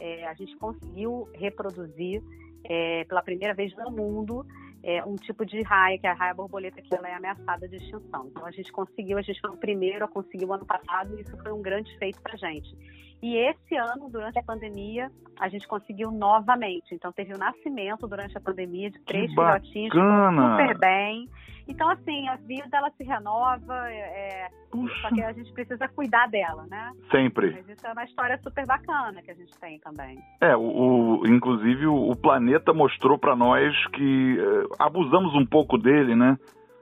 é, 0.00 0.26
a 0.26 0.34
gente 0.34 0.56
conseguiu 0.56 1.28
reproduzir 1.34 2.22
é, 2.64 3.04
pela 3.04 3.22
primeira 3.22 3.54
vez 3.54 3.74
no 3.76 3.90
mundo 3.90 4.44
é, 4.82 5.04
um 5.04 5.16
tipo 5.16 5.44
de 5.44 5.62
raia, 5.62 5.98
que 5.98 6.06
é 6.06 6.10
a 6.10 6.14
raia 6.14 6.34
borboleta, 6.34 6.80
que 6.80 6.94
ela 6.94 7.08
é 7.08 7.14
ameaçada 7.14 7.68
de 7.68 7.76
extinção. 7.76 8.28
Então 8.28 8.46
a 8.46 8.50
gente 8.50 8.72
conseguiu, 8.72 9.18
a 9.18 9.22
gente 9.22 9.40
foi 9.40 9.50
o 9.50 9.56
primeiro 9.56 10.04
a 10.04 10.08
conseguir 10.08 10.44
o 10.44 10.52
ano 10.52 10.64
passado 10.64 11.16
e 11.18 11.22
isso 11.22 11.36
foi 11.38 11.52
um 11.52 11.62
grande 11.62 11.96
feito 11.98 12.20
para 12.20 12.34
a 12.34 12.36
gente. 12.36 12.76
E 13.22 13.36
esse 13.36 13.76
ano, 13.76 14.08
durante 14.10 14.38
a 14.38 14.42
pandemia, 14.42 15.10
a 15.38 15.48
gente 15.48 15.66
conseguiu 15.66 16.10
novamente. 16.10 16.94
Então, 16.94 17.12
teve 17.12 17.34
o 17.34 17.38
nascimento 17.38 18.06
durante 18.06 18.36
a 18.36 18.40
pandemia 18.40 18.90
de 18.90 18.98
três 19.00 19.30
filhotinhos 19.30 19.92
super 19.92 20.78
bem. 20.78 21.28
Então, 21.66 21.88
assim, 21.90 22.26
a 22.28 22.36
vida 22.36 22.68
ela 22.72 22.90
se 22.96 23.04
renova, 23.04 23.90
é, 23.90 24.46
é 24.46 24.48
só 25.02 25.08
que 25.14 25.22
a 25.22 25.32
gente 25.32 25.52
precisa 25.52 25.86
cuidar 25.88 26.26
dela, 26.28 26.64
né? 26.70 26.92
Sempre. 27.10 27.50
Mas 27.52 27.68
isso 27.68 27.86
é 27.86 27.92
uma 27.92 28.04
história 28.04 28.38
super 28.42 28.66
bacana 28.66 29.20
que 29.22 29.30
a 29.30 29.34
gente 29.34 29.52
tem 29.58 29.78
também. 29.80 30.18
É, 30.40 30.56
o, 30.56 31.20
o 31.20 31.26
inclusive 31.26 31.86
o, 31.86 32.10
o, 32.10 32.16
planeta 32.16 32.72
mostrou 32.72 33.18
para 33.18 33.36
nós 33.36 33.74
que 33.88 34.38
é, 34.38 34.82
abusamos 34.82 35.34
um 35.34 35.44
pouco 35.44 35.76
dele, 35.76 36.14
né? 36.14 36.38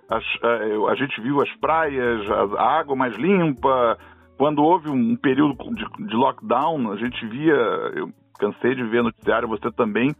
As, 0.08 0.24
a, 0.42 0.48
é, 0.48 0.92
a 0.92 0.94
gente 0.94 1.20
viu 1.20 1.42
as 1.42 1.52
praias, 1.56 2.30
a, 2.30 2.60
a 2.60 2.78
água 2.78 2.94
mais 2.94 3.16
limpa, 3.16 3.98
quando 4.36 4.62
houve 4.62 4.90
um 4.90 5.16
período 5.16 5.56
de, 5.74 6.06
de, 6.06 6.14
lockdown, 6.14 6.92
a 6.92 6.96
gente 6.96 7.26
via, 7.26 7.54
eu 7.94 8.10
cansei 8.38 8.74
de 8.74 8.84
ver 8.84 8.98
no 8.98 9.04
noticiário, 9.04 9.48
você 9.48 9.70
também, 9.72 10.14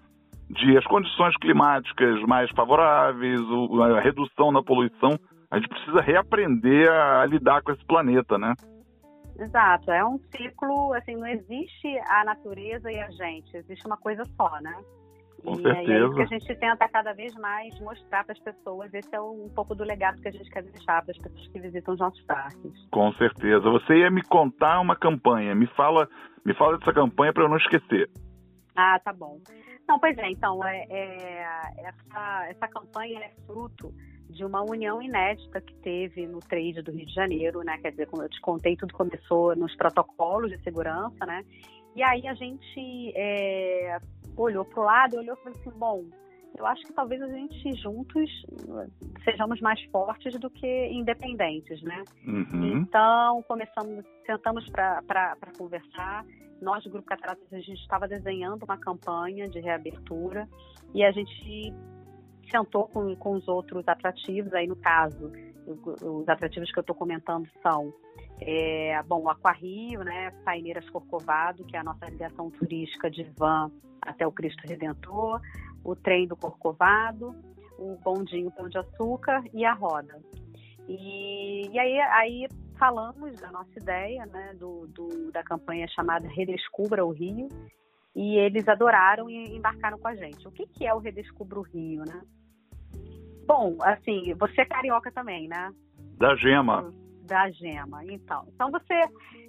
de 0.51 0.77
as 0.77 0.85
condições 0.85 1.37
climáticas 1.37 2.21
mais 2.23 2.51
favoráveis, 2.51 3.41
a 3.97 4.01
redução 4.01 4.51
na 4.51 4.63
poluição. 4.63 5.19
A 5.51 5.59
gente 5.59 5.69
precisa 5.69 6.01
reaprender 6.01 6.91
a, 6.91 7.23
a 7.23 7.27
lidar 7.27 7.63
com 7.63 7.73
esse 7.73 7.85
planeta, 7.85 8.37
né? 8.39 8.55
Exato, 9.39 9.91
é 9.91 10.05
um 10.05 10.19
ciclo, 10.35 10.95
assim, 10.95 11.15
não 11.15 11.27
existe 11.27 11.99
a 12.09 12.25
natureza 12.25 12.91
e 12.91 12.99
a 12.99 13.11
gente, 13.11 13.55
existe 13.55 13.87
uma 13.87 13.97
coisa 13.99 14.23
só, 14.37 14.51
né? 14.63 14.75
Com 15.47 15.61
e 15.61 15.63
certeza. 15.63 15.93
é 15.93 15.99
isso 16.01 16.15
que 16.15 16.23
a 16.23 16.27
gente 16.27 16.55
tenta 16.57 16.89
cada 16.89 17.13
vez 17.13 17.33
mais 17.35 17.79
mostrar 17.81 18.25
para 18.25 18.33
as 18.33 18.39
pessoas. 18.41 18.93
Esse 18.93 19.15
é 19.15 19.21
um 19.21 19.49
pouco 19.55 19.75
do 19.75 19.85
legado 19.85 20.21
que 20.21 20.29
a 20.29 20.33
gente 20.33 20.51
quer 20.51 20.65
deixar 20.65 21.03
para 21.03 21.13
as 21.13 21.19
pessoas 21.19 21.49
que 21.49 21.61
visitam 21.61 21.95
os 21.95 22.01
nossos 22.01 22.21
parques. 22.25 22.73
Com 22.91 23.13
certeza. 23.13 23.71
Você 23.71 23.99
ia 23.99 24.11
me 24.11 24.23
contar 24.23 24.81
uma 24.81 24.97
campanha. 24.97 25.55
Me 25.55 25.69
fala, 25.69 26.09
me 26.45 26.53
fala 26.55 26.79
dessa 26.79 26.93
campanha 26.93 27.33
para 27.33 27.45
eu 27.45 27.49
não 27.49 27.57
esquecer. 27.59 28.11
Ah, 28.75 28.99
tá 28.99 29.13
bom. 29.13 29.39
Não, 29.89 30.01
pois 30.01 30.19
é. 30.19 30.31
Então, 30.31 30.63
é, 30.65 30.85
é, 30.91 31.47
essa, 31.79 32.47
essa 32.49 32.69
campanha 32.69 33.21
é 33.21 33.31
fruto 33.47 33.95
de 34.29 34.45
uma 34.45 34.63
união 34.63 35.01
inédita 35.01 35.61
que 35.61 35.75
teve 35.77 36.27
no 36.27 36.41
trade 36.41 36.83
do 36.83 36.91
Rio 36.91 37.07
de 37.07 37.15
Janeiro, 37.15 37.61
né? 37.61 37.79
Quer 37.79 37.91
dizer, 37.93 38.07
como 38.09 38.23
eu 38.23 38.29
te 38.29 38.41
contei, 38.41 38.77
tudo 38.77 38.93
começou 38.93 39.55
nos 39.55 39.75
protocolos 39.77 40.51
de 40.51 40.61
segurança, 40.63 41.25
né? 41.25 41.45
E 41.97 42.03
aí 42.03 42.29
a 42.29 42.35
gente 42.35 43.13
é, 43.17 43.99
olhou 44.37 44.67
para 44.67 44.81
o 44.81 44.85
lado, 44.85 45.17
olhou 45.17 45.35
e 45.35 45.43
falou 45.43 45.59
assim, 45.59 45.79
bom, 45.79 46.05
eu 46.57 46.67
acho 46.67 46.83
que 46.83 46.93
talvez 46.93 47.23
a 47.23 47.29
gente 47.29 47.73
juntos 47.75 48.31
sejamos 49.25 49.61
mais 49.63 49.83
fortes 49.85 50.39
do 50.39 50.51
que 50.51 50.87
independentes, 50.89 51.83
né? 51.83 52.05
Uhum. 52.27 52.83
Então, 52.83 53.43
começamos, 53.49 54.05
sentamos 54.27 54.69
para 54.69 55.37
conversar. 55.57 56.25
Nós, 56.61 56.85
do 56.85 56.91
Grupo 56.91 57.07
Cataratas, 57.07 57.51
a 57.51 57.61
gente 57.61 57.81
estava 57.81 58.07
desenhando 58.07 58.63
uma 58.63 58.77
campanha 58.77 59.49
de 59.49 59.61
reabertura 59.61 60.47
e 60.95 61.03
a 61.03 61.11
gente 61.13 61.75
sentou 62.51 62.89
com, 62.89 63.17
com 63.17 63.33
os 63.33 63.49
outros 63.49 63.87
atrativos. 63.89 64.53
Aí, 64.53 64.67
no 64.67 64.77
caso, 64.77 65.33
os 65.67 66.29
atrativos 66.29 66.71
que 66.71 66.79
eu 66.79 66.83
estou 66.83 66.95
comentando 66.95 67.49
são 67.63 67.93
é, 68.41 69.03
bom, 69.03 69.29
Aquarrio, 69.29 70.05
né, 70.05 70.31
Paineiras 70.45 70.89
Corcovado, 70.91 71.65
que 71.65 71.77
é 71.77 71.81
a 71.81 71.85
nossa 71.85 72.07
ligação 72.07 72.51
turística 72.51 73.11
de 73.11 73.25
van 73.37 73.71
até 74.01 74.27
o 74.27 74.33
Cristo 74.33 74.67
Redentor, 74.67 75.41
o 75.83 75.97
trem 75.97 76.27
do 76.27 76.37
Corcovado, 76.37 77.35
o 77.79 77.97
bondinho 78.03 78.51
Pão 78.51 78.69
de 78.69 78.79
Açúcar 78.79 79.43
e 79.53 79.65
a 79.65 79.73
roda. 79.73 80.21
E, 80.89 81.69
e 81.69 81.79
aí, 81.79 82.01
aí 82.01 82.49
falamos 82.79 83.41
da 83.41 83.51
nossa 83.51 83.79
ideia, 83.79 84.25
né, 84.27 84.55
do, 84.55 84.87
do, 84.87 85.33
da 85.33 85.43
campanha 85.43 85.89
chamada 85.89 86.29
Redescubra 86.29 87.05
o 87.05 87.11
Rio, 87.11 87.49
e 88.15 88.37
eles 88.37 88.67
adoraram 88.69 89.29
e 89.29 89.57
embarcaram 89.57 89.99
com 89.99 90.09
a 90.09 90.15
gente. 90.15 90.47
O 90.47 90.51
que, 90.51 90.67
que 90.67 90.87
é 90.87 90.95
o 90.95 90.99
Redescubra 90.99 91.59
o 91.59 91.63
Rio, 91.63 92.03
né? 92.05 92.23
Bom, 93.47 93.77
assim, 93.81 94.35
você 94.35 94.63
é 94.63 94.65
carioca 94.67 95.11
também, 95.13 95.49
né? 95.49 95.73
Da 96.19 96.35
Gema 96.35 96.93
da 97.27 97.51
gema. 97.51 98.05
Então, 98.05 98.47
então 98.55 98.71
você, 98.71 98.95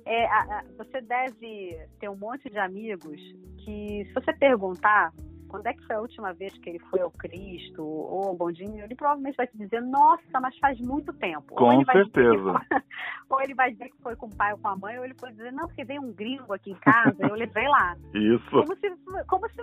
é, 0.06 0.26
a, 0.26 0.40
a, 0.40 0.64
você 0.78 1.00
deve 1.02 1.80
ter 2.00 2.10
um 2.10 2.18
monte 2.18 2.50
de 2.50 2.58
amigos 2.58 3.22
que, 3.64 4.06
se 4.06 4.14
você 4.14 4.34
perguntar 4.34 5.14
quando 5.48 5.66
é 5.68 5.74
que 5.74 5.86
foi 5.86 5.96
a 5.96 6.02
última 6.02 6.34
vez 6.34 6.52
que 6.58 6.70
ele 6.70 6.80
foi 6.90 7.00
ao 7.00 7.10
Cristo 7.10 7.82
ou 7.82 8.28
ao 8.28 8.36
Bondinho, 8.36 8.84
ele 8.84 8.96
provavelmente 8.96 9.38
vai 9.38 9.48
te 9.48 9.58
dizer, 9.58 9.82
nossa, 9.82 10.42
mas 10.42 10.58
faz 10.60 10.78
muito 10.82 11.14
tempo. 11.14 11.56
Com 11.56 11.78
ou 11.78 11.86
certeza. 11.86 12.66
Foi, 13.30 13.38
ou 13.38 13.42
ele 13.42 13.54
vai 13.54 13.72
dizer 13.72 13.90
que 13.90 14.02
foi 14.02 14.16
com 14.18 14.26
o 14.26 14.36
pai 14.36 14.52
ou 14.52 14.60
com 14.60 14.68
a 14.68 14.76
mãe, 14.76 14.98
ou 15.00 15.06
ele 15.06 15.14
pode 15.14 15.36
dizer, 15.36 15.54
não, 15.54 15.66
porque 15.68 15.86
veio 15.86 16.02
um 16.02 16.12
gringo 16.12 16.54
aqui 16.54 16.72
em 16.72 16.76
casa, 16.76 17.16
eu 17.20 17.34
levei 17.34 17.68
lá. 17.68 17.96
Isso. 18.14 18.50
Como 18.50 18.76
se, 18.76 19.26
como 19.26 19.50
se 19.50 19.62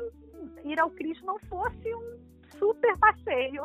ir 0.65 0.81
ao 0.81 0.91
Cristo 0.91 1.27
não 1.27 1.39
fosse 1.41 1.95
um 1.95 2.19
super 2.59 2.97
passeio 2.99 3.65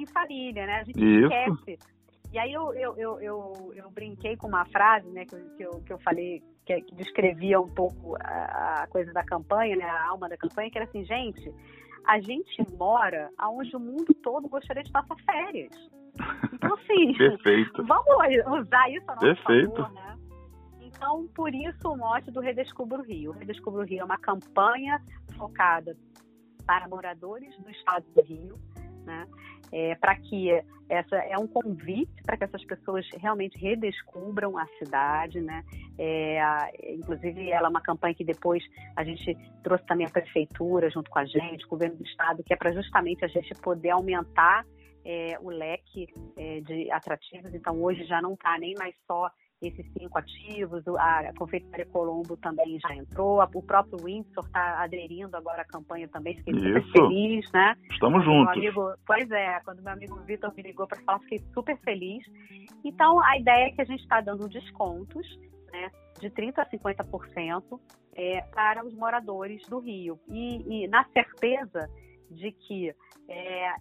em 0.00 0.06
família, 0.06 0.66
né? 0.66 0.80
A 0.80 0.84
gente 0.84 0.98
Isso. 0.98 1.32
esquece 1.32 1.78
e 2.32 2.38
aí 2.38 2.52
eu, 2.52 2.72
eu, 2.74 2.94
eu, 2.96 3.20
eu, 3.20 3.72
eu 3.74 3.90
brinquei 3.90 4.36
com 4.36 4.48
uma 4.48 4.64
frase, 4.66 5.08
né, 5.10 5.24
que, 5.24 5.36
que, 5.56 5.62
eu, 5.62 5.82
que 5.82 5.92
eu 5.92 5.98
falei, 6.00 6.42
que, 6.64 6.80
que 6.82 6.94
descrevia 6.94 7.60
um 7.60 7.68
pouco 7.68 8.16
a, 8.20 8.82
a, 8.82 8.86
coisa 8.88 9.12
da 9.12 9.24
campanha, 9.24 9.76
né, 9.76 9.84
a 9.84 10.08
alma 10.08 10.28
da 10.28 10.36
campanha, 10.36 10.70
que 10.70 10.76
era 10.76 10.86
assim, 10.86 11.04
gente, 11.04 11.52
a 12.06 12.20
gente 12.20 12.62
mora 12.76 13.30
aonde 13.38 13.74
o 13.76 13.80
mundo 13.80 14.12
todo 14.22 14.48
gostaria 14.48 14.82
de 14.82 14.90
passar 14.90 15.16
férias. 15.24 15.72
Então, 16.52 16.74
assim, 16.76 17.14
Perfeito. 17.16 17.84
vamos 17.84 18.60
usar 18.60 18.90
isso 18.90 19.04
a 19.08 19.14
nosso 19.14 19.26
Perfeito. 19.26 19.76
favor, 19.76 19.92
né? 19.92 20.18
Então, 20.80 21.26
por 21.34 21.54
isso 21.54 21.88
o 21.88 21.96
mote 21.96 22.30
do 22.30 22.40
Redescubra 22.40 22.98
o 22.98 23.02
Rio. 23.02 23.30
O 23.30 23.34
Redescubra 23.34 23.82
o 23.82 23.84
Rio 23.84 24.00
é 24.00 24.04
uma 24.04 24.18
campanha 24.18 25.00
focada 25.36 25.96
para 26.66 26.88
moradores 26.88 27.56
do 27.58 27.70
estado 27.70 28.04
do 28.14 28.22
Rio, 28.22 28.58
né? 29.04 29.26
É, 29.72 29.94
para 29.96 30.16
que 30.16 30.50
essa 30.88 31.16
é 31.16 31.36
um 31.36 31.48
convite 31.48 32.22
para 32.24 32.36
que 32.36 32.44
essas 32.44 32.64
pessoas 32.64 33.04
realmente 33.18 33.58
redescubram 33.58 34.56
a 34.56 34.66
cidade, 34.78 35.40
né? 35.40 35.64
É, 35.98 36.94
inclusive, 36.94 37.50
ela 37.50 37.66
é 37.66 37.70
uma 37.70 37.80
campanha 37.80 38.14
que 38.14 38.24
depois 38.24 38.62
a 38.94 39.02
gente 39.02 39.36
trouxe 39.64 39.84
também 39.86 40.06
a 40.06 40.10
prefeitura 40.10 40.88
junto 40.90 41.10
com 41.10 41.18
a 41.18 41.24
gente, 41.24 41.64
o 41.64 41.68
governo 41.68 41.96
do 41.96 42.04
estado, 42.04 42.42
que 42.44 42.52
é 42.52 42.56
para 42.56 42.72
justamente 42.72 43.24
a 43.24 43.28
gente 43.28 43.52
poder 43.60 43.90
aumentar 43.90 44.64
é, 45.04 45.38
o 45.40 45.50
leque 45.50 46.08
é, 46.36 46.60
de 46.60 46.90
atrativos. 46.90 47.52
Então, 47.54 47.82
hoje 47.82 48.04
já 48.04 48.22
não 48.22 48.34
está 48.34 48.56
nem 48.58 48.74
mais 48.78 48.94
só 49.06 49.30
esses 49.62 49.86
cinco 49.92 50.18
ativos, 50.18 50.82
a 50.98 51.32
Confeitaria 51.38 51.86
Colombo 51.86 52.36
também 52.36 52.78
já 52.78 52.94
entrou, 52.94 53.42
o 53.42 53.62
próprio 53.62 53.98
Windsor 54.04 54.44
está 54.44 54.82
aderindo 54.82 55.34
agora 55.36 55.62
à 55.62 55.64
campanha 55.64 56.06
também, 56.08 56.36
fiquei 56.36 56.54
super 56.54 56.84
feliz, 56.92 57.50
né? 57.52 57.74
Estamos 57.90 58.22
quando 58.22 58.24
juntos. 58.24 58.56
Amigo, 58.56 58.94
pois 59.06 59.30
é, 59.30 59.60
quando 59.64 59.82
meu 59.82 59.92
amigo 59.92 60.16
Vitor 60.26 60.52
me 60.54 60.62
ligou 60.62 60.86
para 60.86 61.00
falar, 61.02 61.20
fiquei 61.20 61.38
super 61.54 61.76
feliz. 61.78 62.24
Então, 62.84 63.18
a 63.24 63.38
ideia 63.38 63.68
é 63.68 63.70
que 63.70 63.80
a 63.80 63.84
gente 63.84 64.02
está 64.02 64.20
dando 64.20 64.48
descontos, 64.48 65.26
né, 65.72 65.90
de 66.20 66.30
30% 66.30 66.58
a 66.58 66.66
50% 66.66 67.80
é, 68.14 68.42
para 68.54 68.84
os 68.84 68.94
moradores 68.94 69.66
do 69.68 69.78
Rio. 69.78 70.18
E, 70.28 70.84
e 70.84 70.88
na 70.88 71.04
certeza 71.06 71.88
de 72.30 72.52
que 72.52 72.94
é, 73.28 73.74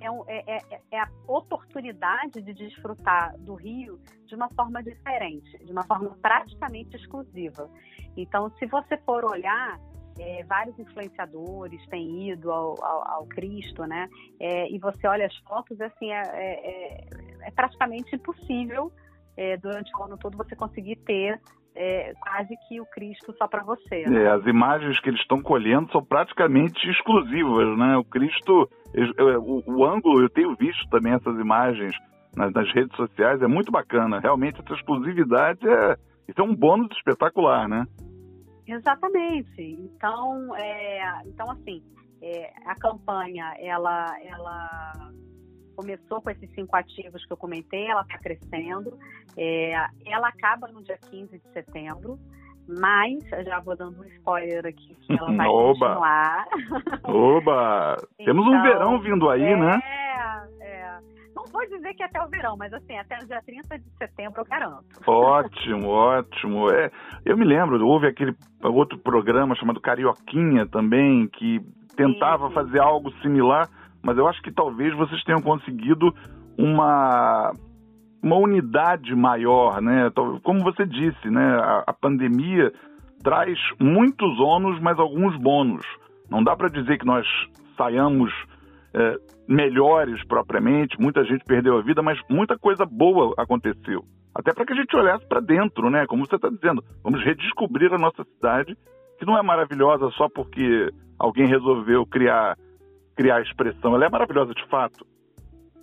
é, 0.00 0.10
um, 0.10 0.24
é, 0.26 0.56
é, 0.56 0.80
é, 0.92 1.00
a 1.00 1.08
oportunidade 1.26 2.40
de 2.42 2.52
desfrutar 2.54 3.36
do 3.38 3.54
Rio 3.54 4.00
de 4.26 4.34
uma 4.34 4.48
forma 4.50 4.82
diferente, 4.82 5.58
de 5.64 5.72
uma 5.72 5.84
forma 5.84 6.16
praticamente 6.22 6.96
exclusiva. 6.96 7.70
Então, 8.16 8.50
se 8.58 8.66
você 8.66 8.96
for 8.98 9.24
olhar, 9.24 9.78
é, 10.18 10.44
vários 10.44 10.78
influenciadores 10.78 11.84
têm 11.88 12.30
ido 12.30 12.50
ao, 12.50 12.82
ao, 12.84 13.08
ao 13.08 13.26
Cristo, 13.26 13.84
né? 13.84 14.08
É, 14.38 14.70
e 14.70 14.78
você 14.78 15.06
olha 15.06 15.26
as 15.26 15.36
fotos, 15.38 15.80
assim, 15.80 16.12
é, 16.12 16.20
é, 16.20 17.06
é 17.42 17.50
praticamente 17.50 18.14
impossível 18.14 18.92
durante 19.62 19.90
o 19.96 20.02
ano 20.02 20.18
todo 20.18 20.36
você 20.36 20.54
conseguir 20.54 20.96
ter 20.96 21.40
é, 21.74 22.12
quase 22.20 22.54
que 22.68 22.80
o 22.80 22.86
Cristo 22.86 23.34
só 23.36 23.46
para 23.46 23.62
você. 23.62 24.04
Né? 24.06 24.24
É, 24.24 24.30
as 24.30 24.44
imagens 24.46 25.00
que 25.00 25.08
eles 25.08 25.20
estão 25.20 25.40
colhendo 25.40 25.90
são 25.92 26.04
praticamente 26.04 26.88
exclusivas, 26.90 27.78
né? 27.78 27.96
O 27.96 28.04
Cristo, 28.04 28.68
o, 29.40 29.72
o, 29.72 29.84
ângulo, 29.84 30.22
eu 30.22 30.30
tenho 30.30 30.54
visto 30.56 30.88
também 30.88 31.12
essas 31.12 31.38
imagens 31.38 31.94
nas, 32.34 32.52
nas, 32.52 32.72
redes 32.72 32.94
sociais, 32.96 33.42
é 33.42 33.46
muito 33.46 33.70
bacana. 33.70 34.20
Realmente 34.20 34.60
essa 34.60 34.74
exclusividade 34.74 35.66
é, 35.68 35.96
isso 36.28 36.40
é 36.40 36.44
um 36.44 36.54
bônus 36.54 36.90
espetacular, 36.96 37.68
né? 37.68 37.86
Exatamente. 38.66 39.60
Então, 39.60 40.54
é, 40.56 41.22
então 41.26 41.50
assim, 41.50 41.82
é, 42.22 42.52
a 42.66 42.74
campanha, 42.76 43.54
ela, 43.58 44.06
ela 44.22 44.92
começou 45.80 46.20
com 46.20 46.30
esses 46.30 46.50
cinco 46.54 46.76
ativos 46.76 47.24
que 47.24 47.32
eu 47.32 47.36
comentei, 47.36 47.86
ela 47.86 48.02
está 48.02 48.18
crescendo. 48.18 48.92
É, 49.36 49.72
ela 50.06 50.28
acaba 50.28 50.68
no 50.68 50.82
dia 50.82 50.98
15 51.10 51.38
de 51.38 51.52
setembro, 51.52 52.18
mas 52.68 53.24
já 53.46 53.60
vou 53.60 53.74
dando 53.76 54.00
um 54.00 54.04
spoiler 54.04 54.66
aqui 54.66 54.94
que 55.00 55.12
ela 55.12 55.32
vai 55.32 55.46
Oba. 55.48 55.72
continuar. 55.72 56.46
Oba! 57.04 57.96
então, 58.18 58.26
Temos 58.26 58.46
um 58.46 58.62
verão 58.62 59.00
vindo 59.00 59.30
aí, 59.30 59.42
é, 59.42 59.56
né? 59.56 59.80
É, 60.60 60.98
não 61.34 61.44
vou 61.50 61.66
dizer 61.66 61.94
que 61.94 62.02
até 62.02 62.22
o 62.22 62.28
verão, 62.28 62.56
mas 62.58 62.72
assim, 62.74 62.98
até 62.98 63.16
o 63.16 63.26
dia 63.26 63.40
30 63.40 63.78
de 63.78 63.90
setembro 63.96 64.42
eu 64.42 64.44
garanto. 64.44 64.84
Ótimo, 65.06 65.88
ótimo. 65.88 66.70
É, 66.70 66.90
eu 67.24 67.38
me 67.38 67.46
lembro, 67.46 67.82
houve 67.86 68.06
aquele 68.06 68.36
outro 68.62 68.98
programa 68.98 69.54
chamado 69.54 69.80
Carioquinha 69.80 70.66
também, 70.66 71.26
que 71.28 71.58
tentava 71.96 72.44
sim, 72.44 72.48
sim. 72.48 72.54
fazer 72.54 72.80
algo 72.80 73.10
similar, 73.22 73.66
mas 74.02 74.16
eu 74.16 74.26
acho 74.26 74.40
que 74.42 74.52
talvez 74.52 74.94
vocês 74.96 75.22
tenham 75.24 75.40
conseguido 75.40 76.12
uma 76.58 77.52
uma 78.22 78.36
unidade 78.36 79.14
maior, 79.14 79.80
né? 79.80 80.10
Como 80.42 80.60
você 80.60 80.84
disse, 80.84 81.30
né? 81.30 81.58
A, 81.58 81.84
a 81.86 81.92
pandemia 81.92 82.70
traz 83.22 83.58
muitos 83.80 84.38
ônus, 84.38 84.78
mas 84.80 84.98
alguns 84.98 85.36
bônus. 85.36 85.86
Não 86.30 86.44
dá 86.44 86.54
para 86.54 86.68
dizer 86.68 86.98
que 86.98 87.06
nós 87.06 87.26
saiamos 87.76 88.30
é, 88.94 89.16
melhores 89.48 90.22
propriamente, 90.26 91.00
muita 91.00 91.24
gente 91.24 91.44
perdeu 91.44 91.78
a 91.78 91.82
vida, 91.82 92.02
mas 92.02 92.18
muita 92.28 92.58
coisa 92.58 92.84
boa 92.84 93.34
aconteceu. 93.36 94.04
Até 94.34 94.52
para 94.52 94.64
que 94.64 94.72
a 94.72 94.76
gente 94.76 94.94
olhasse 94.96 95.26
para 95.26 95.40
dentro, 95.40 95.90
né? 95.90 96.06
Como 96.06 96.24
você 96.24 96.36
está 96.36 96.48
dizendo, 96.48 96.84
vamos 97.02 97.22
redescobrir 97.24 97.92
a 97.92 97.98
nossa 97.98 98.22
cidade, 98.24 98.76
que 99.18 99.26
não 99.26 99.36
é 99.36 99.42
maravilhosa 99.42 100.08
só 100.10 100.28
porque 100.28 100.90
alguém 101.18 101.46
resolveu 101.46 102.06
criar 102.06 102.56
criar 103.20 103.42
expressão. 103.42 103.94
Ela 103.94 104.06
é 104.06 104.08
maravilhosa 104.08 104.54
de 104.54 104.66
fato. 104.68 105.06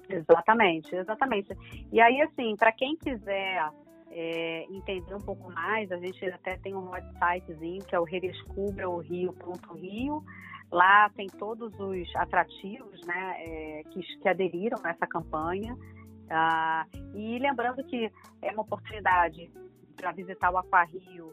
Exatamente, 0.10 0.96
exatamente. 0.96 1.56
E 1.92 2.02
aí, 2.02 2.20
assim, 2.22 2.56
para 2.56 2.72
quem 2.72 2.96
quiser 2.96 3.70
é, 4.10 4.66
entender 4.72 5.14
um 5.14 5.22
pouco 5.22 5.54
mais, 5.54 5.92
a 5.92 5.98
gente 5.98 6.26
até 6.26 6.58
tem 6.58 6.74
um 6.74 6.90
websitezinho 6.90 7.86
que 7.86 7.94
é 7.94 8.00
o 8.00 8.04
redescubra-o-rio.rio. 8.04 10.24
Lá 10.72 11.12
tem 11.16 11.28
todos 11.28 11.72
os 11.80 12.16
atrativos 12.16 13.06
né, 13.06 13.36
é, 13.38 13.84
que, 13.92 14.02
que 14.02 14.28
aderiram 14.28 14.80
a 14.84 14.90
essa 14.90 15.06
campanha. 15.06 15.78
Ah, 16.30 16.86
e 17.14 17.38
lembrando 17.38 17.84
que 17.84 18.12
é 18.42 18.52
uma 18.52 18.64
oportunidade 18.64 19.52
para 19.96 20.12
visitar 20.12 20.52
o 20.52 20.58
Aquarrio, 20.58 21.32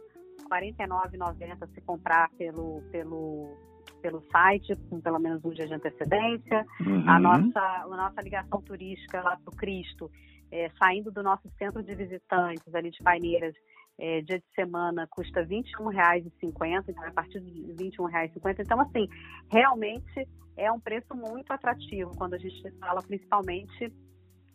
R$ 0.51 0.77
49,90 0.77 1.67
se 1.75 1.81
comprar 1.81 2.29
pelo, 2.37 2.83
pelo 2.93 3.57
pelo 4.05 4.23
site, 4.31 4.77
com 4.91 5.01
pelo 5.01 5.19
menos 5.19 5.43
um 5.43 5.51
dia 5.51 5.67
de 5.67 5.73
antecedência. 5.73 6.67
Uhum. 6.87 7.09
A, 7.09 7.19
nossa, 7.19 7.61
a 7.61 7.87
nossa 7.89 8.21
ligação 8.21 8.61
turística 8.61 9.23
lá 9.23 9.39
para 9.43 9.51
o 9.51 9.57
Cristo, 9.57 10.11
é, 10.53 10.69
saindo 10.79 11.11
do 11.11 11.23
nosso 11.23 11.49
centro 11.59 11.83
de 11.83 11.95
visitantes 11.95 12.75
ali 12.75 12.91
de 12.91 13.03
Paineiras, 13.03 13.55
é, 13.99 14.21
dia 14.21 14.39
de 14.39 14.45
semana 14.55 15.09
custa 15.11 15.41
R$ 15.41 15.47
21,50, 15.47 16.85
então 16.89 17.03
é 17.03 17.09
a 17.09 17.13
partir 17.13 17.41
de 17.41 17.63
R$ 17.63 17.75
21,50. 17.75 18.57
Então, 18.61 18.79
assim, 18.79 19.09
realmente 19.51 20.29
é 20.55 20.71
um 20.71 20.79
preço 20.79 21.15
muito 21.15 21.51
atrativo 21.51 22.11
quando 22.19 22.35
a 22.35 22.39
gente 22.39 22.71
fala 22.79 23.03
principalmente 23.03 23.91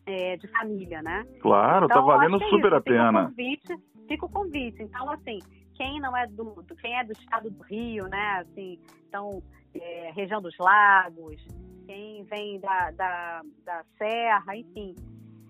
é, 0.06 0.38
de 0.38 0.48
família, 0.50 1.02
né? 1.02 1.26
Claro, 1.42 1.88
tá 1.88 1.96
então, 1.96 2.06
tá 2.06 2.14
valendo 2.18 2.36
é 2.36 2.50
super 2.50 2.68
isso. 2.68 2.76
a 2.76 2.82
pena. 2.82 3.10
Fica 3.10 3.26
o 3.26 3.30
convite, 3.30 4.08
fica 4.08 4.26
o 4.26 4.30
convite. 4.30 4.84
Então, 4.84 5.12
assim, 5.12 5.40
quem 5.80 6.02
não 6.02 6.16
é 6.16 6.28
do, 6.28 6.62
quem 6.82 7.00
é 7.00 7.06
do 7.06 7.14
estado 7.14 7.50
do 7.50 7.64
Rio, 7.64 8.06
né? 8.10 8.42
Assim, 8.42 8.78
então, 9.08 9.42
é, 9.74 10.12
região 10.14 10.42
dos 10.42 10.56
lagos, 10.60 11.42
quem 11.88 12.26
vem 12.26 12.60
da, 12.60 12.92
da, 12.92 13.42
da 13.66 13.84
Serra, 13.98 14.58
enfim, 14.58 14.94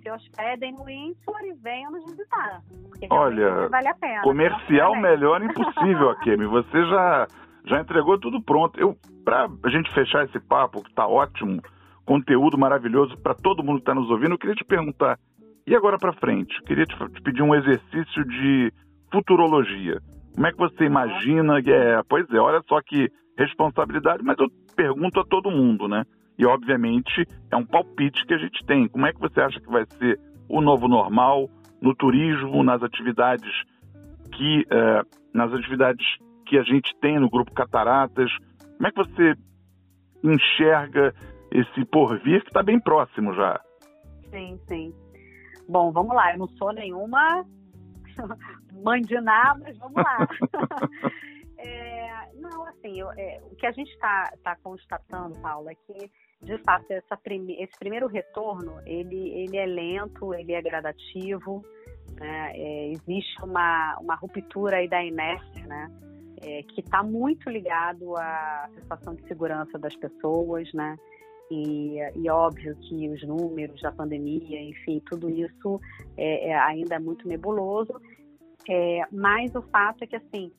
se 0.04 0.12
hospedem 0.12 0.74
no 0.74 0.84
Windsor 0.84 1.42
e 1.46 1.54
venham 1.54 1.92
nos 1.92 2.06
visitar. 2.12 2.62
Olha, 3.10 3.70
vale 3.70 3.88
a 3.88 3.96
pena. 3.96 4.22
Comercial 4.22 4.96
melhor 4.96 5.42
impossível, 5.42 6.12
Akemi. 6.12 6.46
Você 6.46 6.86
já, 6.86 7.28
já 7.66 7.82
entregou 7.82 8.20
tudo 8.20 8.40
pronto. 8.40 8.80
Eu, 8.80 8.96
pra 9.26 9.48
a 9.64 9.70
gente 9.70 9.92
fechar 9.94 10.26
esse 10.26 10.40
papo, 10.40 10.84
que 10.84 10.94
tá 10.94 11.08
ótimo, 11.08 11.60
conteúdo 12.06 12.56
maravilhoso 12.56 13.18
para 13.18 13.34
todo 13.34 13.64
mundo 13.64 13.78
que 13.78 13.82
está 13.82 13.96
nos 13.96 14.12
ouvindo, 14.12 14.34
eu 14.34 14.38
queria 14.38 14.56
te 14.56 14.64
perguntar, 14.64 15.18
e 15.66 15.76
agora 15.76 15.98
para 15.98 16.14
frente? 16.14 16.62
Queria 16.64 16.86
te, 16.86 16.96
te 16.96 17.22
pedir 17.24 17.42
um 17.42 17.56
exercício 17.56 18.24
de 18.26 18.72
futurologia. 19.12 20.00
Como 20.40 20.48
é 20.48 20.52
que 20.54 20.58
você 20.58 20.86
imagina 20.86 21.60
é? 21.60 22.02
Pois 22.08 22.26
é, 22.32 22.38
olha 22.38 22.64
só 22.66 22.82
que 22.82 23.12
responsabilidade, 23.38 24.24
mas 24.24 24.40
eu 24.40 24.48
pergunto 24.74 25.20
a 25.20 25.26
todo 25.26 25.52
mundo, 25.52 25.86
né? 25.86 26.06
E 26.38 26.46
obviamente 26.46 27.28
é 27.52 27.58
um 27.58 27.66
palpite 27.66 28.26
que 28.26 28.34
a 28.34 28.38
gente 28.38 28.66
tem. 28.66 28.88
Como 28.88 29.06
é 29.06 29.12
que 29.12 29.20
você 29.20 29.42
acha 29.42 29.60
que 29.60 29.70
vai 29.70 29.86
ser 29.98 30.18
o 30.48 30.62
novo 30.62 30.88
normal 30.88 31.50
no 31.82 31.94
turismo, 31.94 32.64
nas 32.64 32.82
atividades 32.82 33.52
que 34.32 34.66
é, 34.72 35.02
nas 35.34 35.52
atividades 35.52 36.08
que 36.46 36.58
a 36.58 36.64
gente 36.64 36.96
tem 37.02 37.20
no 37.20 37.30
grupo 37.30 37.52
Cataratas? 37.52 38.32
Como 38.78 38.88
é 38.88 38.92
que 38.92 38.98
você 38.98 39.34
enxerga 40.24 41.14
esse 41.52 41.84
porvir 41.84 42.44
que 42.44 42.48
está 42.48 42.64
bem 42.64 42.80
próximo 42.80 43.34
já? 43.34 43.60
Sim, 44.30 44.58
sim. 44.70 44.94
Bom, 45.68 45.92
vamos 45.92 46.16
lá. 46.16 46.32
Eu 46.32 46.40
não 46.40 46.48
sou 46.48 46.72
nenhuma 46.72 47.44
mãe 48.84 49.02
de 49.02 49.20
mas 49.22 49.78
vamos 49.78 49.96
lá. 49.96 50.28
é, 51.58 52.32
não, 52.36 52.66
assim, 52.68 53.00
eu, 53.00 53.12
é, 53.12 53.42
o 53.44 53.56
que 53.56 53.66
a 53.66 53.72
gente 53.72 53.92
está 53.92 54.32
tá 54.44 54.56
constatando, 54.64 55.40
Paula, 55.42 55.72
é 55.72 55.76
que, 55.76 56.12
de 56.42 56.58
fato, 56.60 56.86
esse 56.92 57.80
primeiro 57.80 58.08
retorno, 58.08 58.80
ele, 58.86 59.30
ele 59.30 59.58
é 59.58 59.66
lento, 59.66 60.34
ele 60.34 60.54
é 60.54 60.62
gradativo, 60.62 61.64
né? 62.20 62.52
é, 62.56 62.92
existe 62.92 63.44
uma, 63.44 63.98
uma 64.00 64.16
ruptura 64.16 64.78
aí 64.78 64.88
da 64.88 65.04
inércia, 65.04 65.66
né? 65.66 65.92
É, 66.42 66.64
que 66.64 66.80
está 66.80 67.04
muito 67.04 67.50
ligado 67.50 68.16
à 68.16 68.70
sensação 68.74 69.14
de 69.14 69.28
segurança 69.28 69.78
das 69.78 69.94
pessoas, 69.98 70.72
né? 70.74 70.96
E, 71.52 71.98
e, 72.16 72.30
óbvio 72.30 72.76
que 72.76 73.10
os 73.10 73.24
números 73.24 73.82
da 73.82 73.92
pandemia, 73.92 74.62
enfim, 74.62 75.02
tudo 75.10 75.30
isso 75.30 75.82
é, 76.16 76.50
é 76.50 76.56
ainda 76.56 76.96
é 76.96 77.00
muito 77.00 77.28
nebuloso. 77.28 78.00
É, 78.70 79.02
mas 79.12 79.56
o 79.56 79.62
fato 79.64 80.04
é 80.04 80.08
que, 80.08 80.16
assim, 80.16 80.52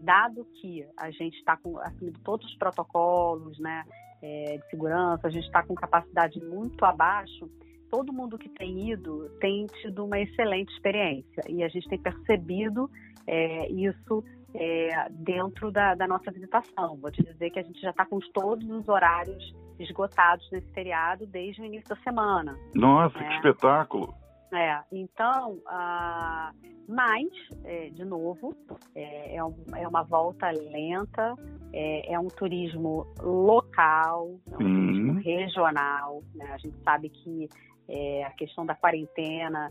dado 0.00 0.46
que 0.60 0.86
a 0.96 1.10
gente 1.10 1.36
está 1.36 1.58
assumindo 1.82 2.18
todos 2.20 2.46
os 2.46 2.56
protocolos 2.56 3.58
né, 3.58 3.84
é, 4.22 4.56
de 4.56 4.70
segurança, 4.70 5.26
a 5.26 5.30
gente 5.30 5.44
está 5.44 5.62
com 5.62 5.74
capacidade 5.74 6.42
muito 6.42 6.82
abaixo, 6.84 7.50
todo 7.90 8.12
mundo 8.12 8.38
que 8.38 8.48
tem 8.48 8.90
ido 8.90 9.28
tem 9.40 9.66
tido 9.66 10.04
uma 10.04 10.18
excelente 10.18 10.72
experiência 10.72 11.42
e 11.48 11.62
a 11.62 11.68
gente 11.68 11.88
tem 11.88 11.98
percebido 11.98 12.90
é, 13.26 13.70
isso 13.70 14.24
é, 14.54 15.08
dentro 15.10 15.70
da, 15.70 15.94
da, 15.94 16.06
nossa 16.06 16.30
visitação. 16.30 16.96
Vou 16.96 17.10
te 17.10 17.22
dizer 17.22 17.50
que 17.50 17.58
a 17.58 17.62
gente 17.62 17.80
já 17.80 17.90
está 17.90 18.06
com 18.06 18.18
todos 18.32 18.68
os 18.68 18.88
horários 18.88 19.54
esgotados 19.78 20.48
nesse 20.50 20.70
feriado 20.72 21.26
desde 21.26 21.60
o 21.60 21.64
início 21.64 21.88
da 21.88 21.96
semana. 21.96 22.56
Nossa, 22.74 23.18
que 23.18 23.24
né? 23.24 23.36
espetáculo! 23.36 24.14
É, 24.52 24.82
então, 24.90 25.52
uh, 25.66 26.52
mas, 26.88 27.28
é, 27.64 27.88
de 27.90 28.04
novo, 28.04 28.52
é, 28.96 29.36
é, 29.36 29.44
um, 29.44 29.54
é, 29.76 29.86
uma 29.86 30.02
volta 30.02 30.50
lenta, 30.50 31.34
é, 31.72 32.14
é 32.14 32.18
um 32.18 32.26
turismo 32.26 33.06
local, 33.20 34.40
é 34.50 34.54
um 34.56 34.58
turismo 34.58 35.12
regional. 35.20 36.22
Né? 36.34 36.50
A 36.52 36.58
gente 36.58 36.76
sabe 36.82 37.08
que 37.10 37.48
é, 37.88 38.24
a 38.24 38.30
questão 38.30 38.66
da 38.66 38.74
quarentena, 38.74 39.70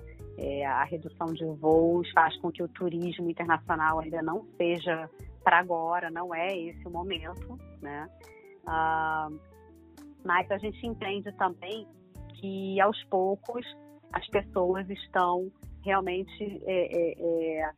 a 0.65 0.83
redução 0.85 1.27
de 1.33 1.43
voos 1.45 2.09
faz 2.11 2.37
com 2.37 2.49
que 2.49 2.63
o 2.63 2.67
turismo 2.69 3.29
internacional 3.29 3.99
ainda 3.99 4.21
não 4.21 4.45
seja 4.57 5.09
para 5.43 5.59
agora, 5.59 6.09
não 6.09 6.33
é 6.33 6.57
esse 6.57 6.87
o 6.87 6.89
momento, 6.89 7.59
né? 7.81 8.07
Uh, 8.63 9.39
mas 10.23 10.49
a 10.51 10.57
gente 10.57 10.85
entende 10.85 11.31
também 11.33 11.87
que 12.35 12.79
aos 12.79 13.01
poucos 13.05 13.65
as 14.13 14.27
pessoas 14.27 14.89
estão 14.89 15.51
realmente 15.83 16.61
é, 16.65 16.97
é, 16.97 17.61
é, 17.61 17.71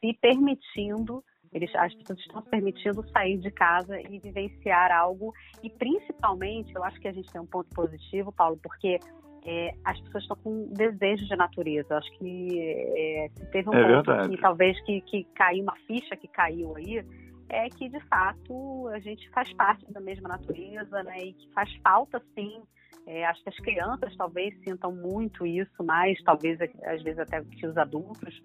se 0.00 0.18
permitindo, 0.20 1.22
eles, 1.52 1.72
as 1.76 1.94
pessoas 1.94 2.18
estão 2.18 2.42
se 2.42 2.50
permitindo 2.50 3.08
sair 3.10 3.38
de 3.38 3.50
casa 3.50 4.00
e 4.00 4.18
vivenciar 4.18 4.90
algo. 4.90 5.32
E 5.62 5.70
principalmente, 5.70 6.74
eu 6.74 6.82
acho 6.82 7.00
que 7.00 7.08
a 7.08 7.12
gente 7.12 7.30
tem 7.30 7.40
um 7.40 7.46
ponto 7.46 7.68
positivo, 7.70 8.32
Paulo, 8.32 8.58
porque 8.60 8.98
é, 9.46 9.72
as 9.84 10.00
pessoas 10.00 10.24
estão 10.24 10.36
com 10.38 10.72
desejo 10.72 11.26
de 11.26 11.36
natureza. 11.36 11.96
Acho 11.96 12.10
que 12.18 12.58
é, 12.60 13.28
teve 13.52 13.70
um 13.70 13.74
é 13.74 14.02
ponto 14.02 14.30
que 14.30 14.36
talvez 14.40 14.80
que, 14.84 15.00
que 15.02 15.24
caiu, 15.34 15.62
uma 15.62 15.76
ficha 15.86 16.16
que 16.16 16.26
caiu 16.26 16.74
aí, 16.76 17.04
é 17.48 17.68
que 17.68 17.88
de 17.88 18.00
fato 18.08 18.88
a 18.88 18.98
gente 18.98 19.28
faz 19.30 19.52
parte 19.52 19.90
da 19.92 20.00
mesma 20.00 20.28
natureza, 20.28 21.02
né? 21.02 21.18
E 21.18 21.32
que 21.34 21.52
faz 21.52 21.72
falta 21.82 22.20
sim. 22.34 22.62
É, 23.06 23.24
acho 23.26 23.42
que 23.42 23.50
as 23.50 23.56
crianças 23.56 24.16
talvez 24.16 24.54
sintam 24.64 24.92
muito 24.92 25.46
isso, 25.46 25.84
mais 25.84 26.20
talvez 26.22 26.58
às 26.60 27.02
vezes 27.02 27.18
até 27.18 27.42
que 27.42 27.66
os 27.66 27.76
adultos, 27.76 28.42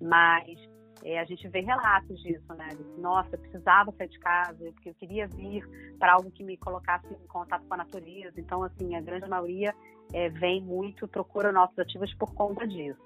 mas 0.00 0.58
é, 1.04 1.18
a 1.18 1.24
gente 1.24 1.48
vê 1.48 1.60
relatos 1.60 2.20
disso, 2.22 2.54
né? 2.54 2.68
Nossa, 2.98 3.34
eu 3.34 3.38
precisava 3.38 3.92
sair 3.92 4.08
de 4.08 4.18
casa, 4.18 4.72
porque 4.72 4.90
eu 4.90 4.94
queria 4.94 5.26
vir 5.26 5.66
para 5.98 6.12
algo 6.12 6.30
que 6.30 6.44
me 6.44 6.56
colocasse 6.56 7.06
em 7.06 7.26
contato 7.26 7.66
com 7.66 7.74
a 7.74 7.78
natureza. 7.78 8.38
Então, 8.38 8.62
assim, 8.62 8.94
a 8.94 9.00
grande 9.00 9.28
maioria 9.28 9.74
é, 10.12 10.28
vem 10.28 10.62
muito, 10.62 11.08
procura 11.08 11.50
nossos 11.50 11.78
ativos 11.78 12.12
por 12.14 12.32
conta 12.34 12.66
disso. 12.66 13.00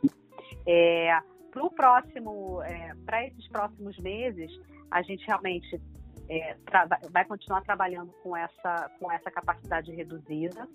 É, 0.66 1.18
para 1.50 1.70
próximo, 1.70 2.62
é, 2.62 2.94
para 3.06 3.26
esses 3.26 3.48
próximos 3.48 3.98
meses, 3.98 4.50
a 4.90 5.00
gente 5.02 5.26
realmente 5.26 5.80
é, 6.28 6.56
vai 7.10 7.24
continuar 7.24 7.62
trabalhando 7.62 8.12
com 8.22 8.36
essa, 8.36 8.90
com 8.98 9.10
essa 9.10 9.30
capacidade 9.30 9.92
reduzida. 9.92 10.66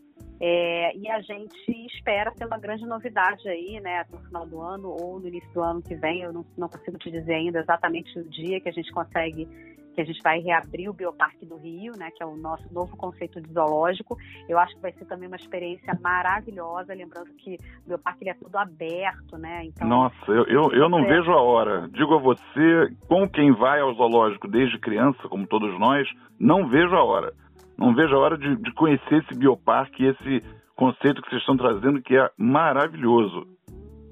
É, 0.44 0.96
e 0.98 1.08
a 1.08 1.22
gente 1.22 1.72
espera 1.94 2.32
ter 2.32 2.46
uma 2.46 2.58
grande 2.58 2.84
novidade 2.86 3.48
aí, 3.48 3.80
né, 3.80 4.04
no 4.12 4.18
final 4.20 4.48
do 4.48 4.60
ano 4.60 4.90
ou 4.90 5.20
no 5.20 5.28
início 5.28 5.52
do 5.54 5.62
ano 5.62 5.82
que 5.82 5.94
vem. 5.94 6.22
Eu 6.22 6.34
não, 6.34 6.46
não 6.58 6.68
consigo 6.68 6.98
te 6.98 7.12
dizer 7.12 7.36
ainda 7.36 7.60
exatamente 7.60 8.18
o 8.18 8.24
dia 8.28 8.60
que 8.60 8.70
a 8.70 8.72
gente 8.72 8.92
consegue 8.92 9.48
que 9.94 10.02
a 10.02 10.06
gente 10.06 10.22
vai 10.22 10.40
reabrir 10.40 10.90
o 10.90 10.94
Bioparque 10.94 11.46
do 11.46 11.58
Rio, 11.58 11.94
né, 11.98 12.10
que 12.12 12.24
é 12.24 12.26
o 12.26 12.36
nosso 12.36 12.72
novo 12.74 12.96
conceito 12.96 13.42
de 13.42 13.52
zoológico. 13.52 14.18
Eu 14.48 14.58
acho 14.58 14.76
que 14.76 14.82
vai 14.82 14.92
ser 14.94 15.06
também 15.06 15.28
uma 15.28 15.36
experiência 15.36 15.98
maravilhosa, 16.02 16.94
lembrando 16.94 17.34
que 17.38 17.58
o 17.86 17.90
Bioparque 17.90 18.24
ele 18.24 18.32
é 18.32 18.34
tudo 18.36 18.56
aberto, 18.58 19.38
né? 19.38 19.66
Então, 19.66 19.88
Nossa, 19.88 20.32
eu, 20.32 20.46
eu, 20.46 20.72
eu 20.74 20.90
não 20.90 21.00
é... 21.00 21.08
vejo 21.08 21.32
a 21.32 21.42
hora. 21.42 21.88
Digo 21.90 22.16
a 22.16 22.20
você, 22.20 22.96
com 23.08 23.28
quem 23.30 23.52
vai 23.52 23.80
ao 23.80 23.94
zoológico 23.94 24.48
desde 24.48 24.80
criança, 24.80 25.28
como 25.28 25.48
todos 25.48 25.78
nós, 25.80 26.08
não 26.40 26.68
vejo 26.68 26.96
a 26.96 27.04
hora. 27.04 27.34
Não 27.78 27.94
vejo 27.94 28.16
a 28.16 28.20
hora 28.20 28.38
de, 28.38 28.56
de 28.58 28.72
conhecer 28.74 29.24
esse 29.24 29.38
Bioparque, 29.38 30.06
esse 30.06 30.44
conceito 30.76 31.22
que 31.22 31.30
vocês 31.30 31.42
estão 31.42 31.58
trazendo, 31.58 32.02
que 32.02 32.16
é 32.16 32.30
maravilhoso. 32.38 33.48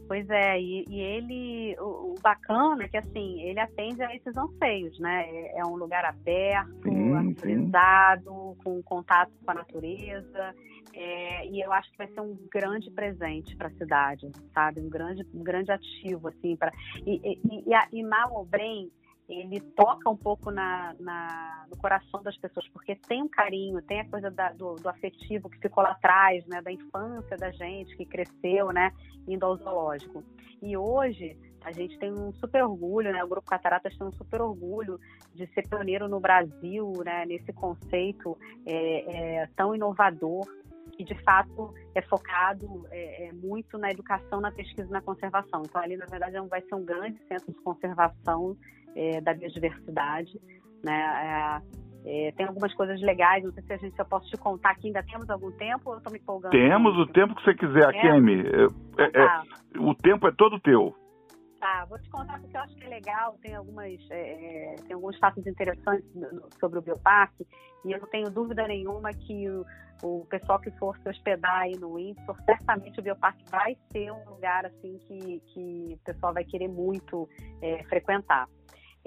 Pois 0.09 0.27
é, 0.27 0.59
e, 0.59 0.85
e 0.89 0.99
ele, 0.99 1.75
o, 1.79 2.13
o, 2.13 2.15
bacana 2.19 2.83
é 2.83 2.87
que 2.87 2.97
assim, 2.97 3.43
ele 3.43 3.59
atende 3.59 4.01
a 4.01 4.15
esses 4.15 4.35
anseios, 4.35 4.97
né? 4.99 5.23
É, 5.29 5.59
é 5.59 5.63
um 5.63 5.75
lugar 5.75 6.03
aberto, 6.03 6.89
arborizado, 7.15 8.57
com 8.63 8.81
contato 8.81 9.31
com 9.45 9.51
a 9.51 9.53
natureza. 9.53 10.55
É, 10.95 11.45
e 11.45 11.61
eu 11.63 11.71
acho 11.71 11.91
que 11.91 11.97
vai 11.99 12.07
ser 12.07 12.21
um 12.21 12.35
grande 12.51 12.89
presente 12.89 13.55
para 13.55 13.67
a 13.67 13.73
cidade, 13.73 14.31
sabe? 14.51 14.81
Um 14.81 14.89
grande, 14.89 15.23
um 15.31 15.43
grande 15.43 15.71
ativo, 15.71 16.29
assim, 16.29 16.55
para 16.55 16.71
e, 17.05 17.21
e, 17.23 17.69
e, 17.69 17.73
a, 17.75 17.87
e 17.93 18.01
mal 18.01 18.33
ou 18.33 18.45
bem, 18.45 18.91
ele 19.29 19.59
toca 19.59 20.09
um 20.09 20.17
pouco 20.17 20.49
na, 20.49 20.95
na, 20.99 21.65
no 21.69 21.77
coração 21.77 22.21
das 22.23 22.35
pessoas, 22.37 22.67
porque 22.69 22.95
tem 22.95 23.21
um 23.21 23.27
carinho, 23.27 23.79
tem 23.83 23.99
a 23.99 24.09
coisa 24.09 24.31
da, 24.31 24.51
do, 24.51 24.73
do, 24.73 24.89
afetivo 24.89 25.49
que 25.49 25.59
ficou 25.59 25.83
lá 25.83 25.91
atrás, 25.91 26.43
né, 26.47 26.61
da 26.61 26.71
infância 26.71 27.37
da 27.37 27.51
gente 27.51 27.95
que 27.95 28.05
cresceu, 28.05 28.71
né, 28.73 28.91
indo 29.27 29.45
ao 29.45 29.55
zoológico. 29.55 30.23
E 30.63 30.75
hoje 30.75 31.37
a 31.63 31.71
gente 31.71 31.97
tem 31.99 32.11
um 32.11 32.33
super 32.33 32.63
orgulho, 32.63 33.11
né, 33.11 33.23
o 33.23 33.27
Grupo 33.27 33.47
Cataratas 33.47 33.95
tem 33.95 34.07
um 34.07 34.11
super 34.13 34.41
orgulho 34.41 34.99
de 35.35 35.45
ser 35.53 35.67
pioneiro 35.67 36.09
no 36.09 36.19
Brasil, 36.19 36.91
né, 37.05 37.23
nesse 37.27 37.53
conceito 37.53 38.35
é, 38.65 39.41
é, 39.41 39.47
tão 39.55 39.75
inovador 39.75 40.47
que 40.97 41.03
de 41.03 41.15
fato 41.23 41.73
é 41.93 42.01
focado 42.01 42.87
é, 42.89 43.27
é, 43.27 43.31
muito 43.31 43.77
na 43.77 43.91
educação, 43.91 44.41
na 44.41 44.51
pesquisa 44.51 44.89
e 44.89 44.91
na 44.91 45.01
conservação. 45.01 45.61
Então 45.63 45.79
ali 45.81 45.95
na 45.95 46.07
verdade 46.07 46.35
é 46.35 46.41
vai 46.41 46.61
ser 46.61 46.75
um 46.75 46.83
grande 46.83 47.19
centro 47.27 47.53
de 47.53 47.61
conservação 47.61 48.57
é, 48.95 49.21
da 49.21 49.33
biodiversidade. 49.33 50.39
Né? 50.83 51.61
É, 52.05 52.27
é, 52.27 52.31
tem 52.31 52.45
algumas 52.45 52.73
coisas 52.73 53.01
legais, 53.01 53.43
não 53.43 53.51
sei 53.51 53.63
se 53.63 53.73
a 53.73 53.77
gente 53.77 53.95
se 53.95 54.01
eu 54.01 54.05
posso 54.05 54.29
te 54.29 54.37
contar 54.37 54.71
aqui, 54.71 54.87
ainda 54.87 55.03
temos 55.03 55.29
algum 55.29 55.51
tempo 55.51 55.81
ou 55.87 55.93
eu 55.93 55.97
estou 55.97 56.13
me 56.13 56.19
empolgando? 56.19 56.51
Temos 56.51 56.97
o 56.97 57.05
tempo 57.07 57.35
que 57.35 57.43
você 57.43 57.53
quiser, 57.53 57.93
é? 57.93 58.01
Kemi. 58.01 58.43
É, 58.47 59.03
é, 59.03 59.09
tá. 59.11 59.43
o 59.77 59.93
tempo 59.95 60.27
é 60.27 60.31
todo 60.31 60.59
teu. 60.59 60.95
Tá, 61.59 61.85
vou 61.89 61.99
te 61.99 62.09
contar 62.09 62.39
porque 62.39 62.55
eu 62.55 62.61
acho 62.61 62.75
que 62.77 62.85
é 62.85 62.87
legal, 62.87 63.37
tem 63.41 63.53
algumas 63.53 63.91
é, 64.09 64.75
tem 64.87 64.93
alguns 64.93 65.17
fatos 65.19 65.45
interessantes 65.45 66.05
sobre 66.57 66.79
o 66.79 66.81
Bioparque 66.81 67.45
e 67.83 67.91
eu 67.91 67.99
não 67.99 68.07
tenho 68.07 68.29
dúvida 68.29 68.65
nenhuma 68.65 69.11
que 69.11 69.49
o, 69.49 69.65
o 70.01 70.25
pessoal 70.29 70.57
que 70.59 70.71
for 70.71 70.97
se 70.99 71.09
hospedar 71.09 71.63
aí 71.63 71.75
no 71.77 71.95
Windsor, 71.95 72.37
certamente 72.45 72.97
o 73.01 73.03
Bioparque 73.03 73.43
vai 73.51 73.75
ser 73.91 74.09
um 74.09 74.29
lugar 74.29 74.65
assim 74.67 74.97
que, 74.99 75.41
que 75.47 75.99
o 75.99 76.05
pessoal 76.05 76.33
vai 76.33 76.45
querer 76.45 76.69
muito 76.69 77.27
é, 77.61 77.83
frequentar. 77.83 78.47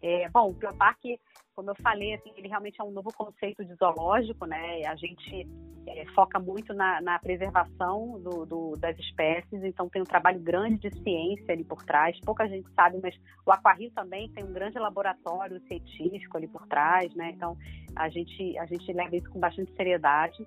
É, 0.01 0.29
bom, 0.31 0.51
o 0.51 0.53
Bioparque, 0.53 1.19
como 1.55 1.71
eu 1.71 1.75
falei, 1.77 2.15
assim, 2.15 2.33
ele 2.37 2.49
realmente 2.49 2.81
é 2.81 2.85
um 2.85 2.91
novo 2.91 3.13
conceito 3.13 3.65
de 3.65 3.75
zoológico, 3.75 4.47
né? 4.47 4.85
A 4.87 4.97
gente 4.97 5.47
é, 5.87 6.07
foca 6.15 6.39
muito 6.39 6.73
na, 6.73 7.01
na 7.01 7.19
preservação 7.19 8.21
do, 8.21 8.47
do, 8.47 8.77
das 8.77 8.99
espécies, 8.99 9.63
então 9.63 9.89
tem 9.89 10.03
um 10.03 10.07
trabalho 10.07 10.41
grande 10.41 10.89
de 10.89 11.03
ciência 11.03 11.53
ali 11.53 11.65
por 11.65 11.85
trás. 11.85 12.19
Pouca 12.21 12.49
gente 12.49 12.69
sabe, 12.75 12.99
mas 13.03 13.15
o 13.47 13.53
Aquarrio 13.53 13.91
também 13.93 14.31
tem 14.31 14.45
um 14.45 14.53
grande 14.53 14.79
laboratório 14.79 15.61
científico 15.67 16.37
ali 16.37 16.49
por 16.49 16.67
trás, 16.67 17.15
né? 17.15 17.33
Então 17.35 17.57
a 17.95 18.09
gente, 18.09 18.59
a 18.59 18.67
gente 18.67 18.93
leva 18.93 19.17
isso 19.17 19.31
com 19.31 19.39
bastante 19.39 19.73
seriedade. 19.75 20.45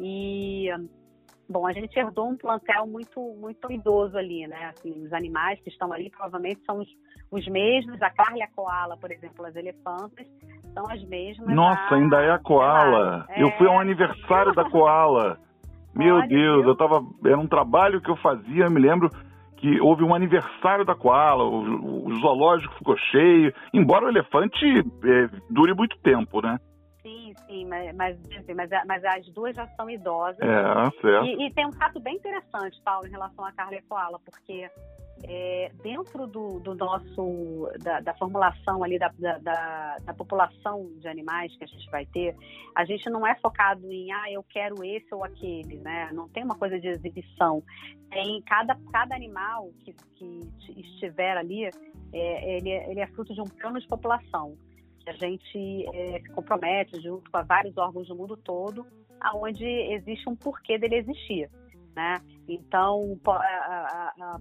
E 0.00 0.68
Bom, 1.48 1.66
a 1.66 1.72
gente 1.72 1.98
herdou 1.98 2.28
um 2.28 2.36
plantel 2.36 2.86
muito 2.86 3.20
muito 3.40 3.72
idoso 3.72 4.18
ali, 4.18 4.46
né? 4.46 4.66
Assim, 4.66 5.02
os 5.02 5.12
animais 5.12 5.58
que 5.60 5.70
estão 5.70 5.90
ali 5.92 6.10
provavelmente 6.10 6.60
são 6.64 6.78
os, 6.78 6.88
os 7.30 7.46
mesmos. 7.48 8.00
A 8.02 8.10
Carla 8.10 8.38
e 8.38 8.42
a 8.42 8.48
Koala, 8.48 8.96
por 8.98 9.10
exemplo, 9.10 9.46
as 9.46 9.56
elefantes, 9.56 10.26
são 10.74 10.84
as 10.90 11.02
mesmas. 11.04 11.54
Nossa, 11.54 11.94
ainda 11.94 12.20
é 12.20 12.30
a 12.30 12.38
Koala. 12.38 13.24
É, 13.30 13.42
eu 13.42 13.50
fui 13.52 13.66
ao 13.66 13.80
aniversário 13.80 14.52
da 14.52 14.68
Koala. 14.68 15.38
Meu 15.94 16.16
Olha, 16.16 16.28
Deus, 16.28 16.66
eu 16.66 16.76
tava. 16.76 17.02
Era 17.24 17.38
um 17.38 17.48
trabalho 17.48 18.00
que 18.02 18.10
eu 18.10 18.16
fazia, 18.16 18.64
eu 18.64 18.70
me 18.70 18.80
lembro 18.80 19.08
que 19.56 19.80
houve 19.80 20.04
um 20.04 20.14
aniversário 20.14 20.84
da 20.84 20.94
Koala, 20.94 21.44
o, 21.44 22.06
o 22.06 22.14
zoológico 22.20 22.74
ficou 22.74 22.96
cheio, 22.96 23.52
embora 23.74 24.06
o 24.06 24.08
elefante 24.08 24.64
é, 25.04 25.28
dure 25.50 25.74
muito 25.74 25.98
tempo, 25.98 26.40
né? 26.40 26.58
Sim, 27.48 27.64
mas, 27.66 27.96
mas, 27.96 28.18
mas, 28.54 28.70
mas, 28.86 29.04
as 29.04 29.26
duas 29.30 29.56
já 29.56 29.66
são 29.68 29.88
idosas. 29.90 30.38
É, 30.40 31.00
certo. 31.00 31.24
E, 31.24 31.46
e, 31.46 31.52
tem 31.52 31.66
um 31.66 31.72
fato 31.72 31.98
bem 31.98 32.16
interessante, 32.16 32.80
Paulo, 32.84 33.06
em 33.06 33.10
relação 33.10 33.44
a 33.44 33.52
Carla 33.52 33.74
e 33.74 33.82
Koala, 33.82 34.20
porque 34.24 34.70
é, 35.24 35.72
dentro 35.82 36.26
do, 36.26 36.60
do 36.60 36.74
nosso, 36.74 37.68
da, 37.82 38.00
da, 38.00 38.14
formulação 38.14 38.84
ali 38.84 38.98
da, 38.98 39.12
da, 39.18 39.96
da, 39.98 40.14
população 40.14 40.92
de 41.00 41.08
animais 41.08 41.56
que 41.56 41.64
a 41.64 41.66
gente 41.66 41.90
vai 41.90 42.06
ter, 42.06 42.36
a 42.74 42.84
gente 42.84 43.08
não 43.10 43.26
é 43.26 43.34
focado 43.36 43.90
em, 43.90 44.12
ah, 44.12 44.30
eu 44.30 44.44
quero 44.44 44.84
esse 44.84 45.12
ou 45.12 45.24
aquele, 45.24 45.78
né? 45.78 46.10
Não 46.12 46.28
tem 46.28 46.44
uma 46.44 46.56
coisa 46.56 46.78
de 46.78 46.88
exibição. 46.88 47.62
Tem 48.10 48.40
cada, 48.42 48.76
cada 48.92 49.14
animal 49.14 49.70
que, 49.80 49.92
que 50.16 50.80
estiver 50.80 51.36
ali, 51.36 51.64
é, 52.12 52.56
ele, 52.56 52.70
é, 52.70 52.90
ele 52.90 53.00
é 53.00 53.06
fruto 53.08 53.34
de 53.34 53.40
um 53.40 53.46
plano 53.46 53.80
de 53.80 53.88
população 53.88 54.56
a 55.08 55.12
gente 55.12 55.86
é, 55.94 56.20
se 56.20 56.28
compromete 56.30 57.00
junto 57.00 57.30
com 57.30 57.44
vários 57.44 57.76
órgãos 57.76 58.08
do 58.08 58.16
mundo 58.16 58.36
todo, 58.36 58.86
aonde 59.20 59.64
existe 59.64 60.28
um 60.28 60.36
porquê 60.36 60.78
dele 60.78 60.96
existir. 60.96 61.50
Né? 61.94 62.14
Então, 62.48 63.18
por, 63.24 63.40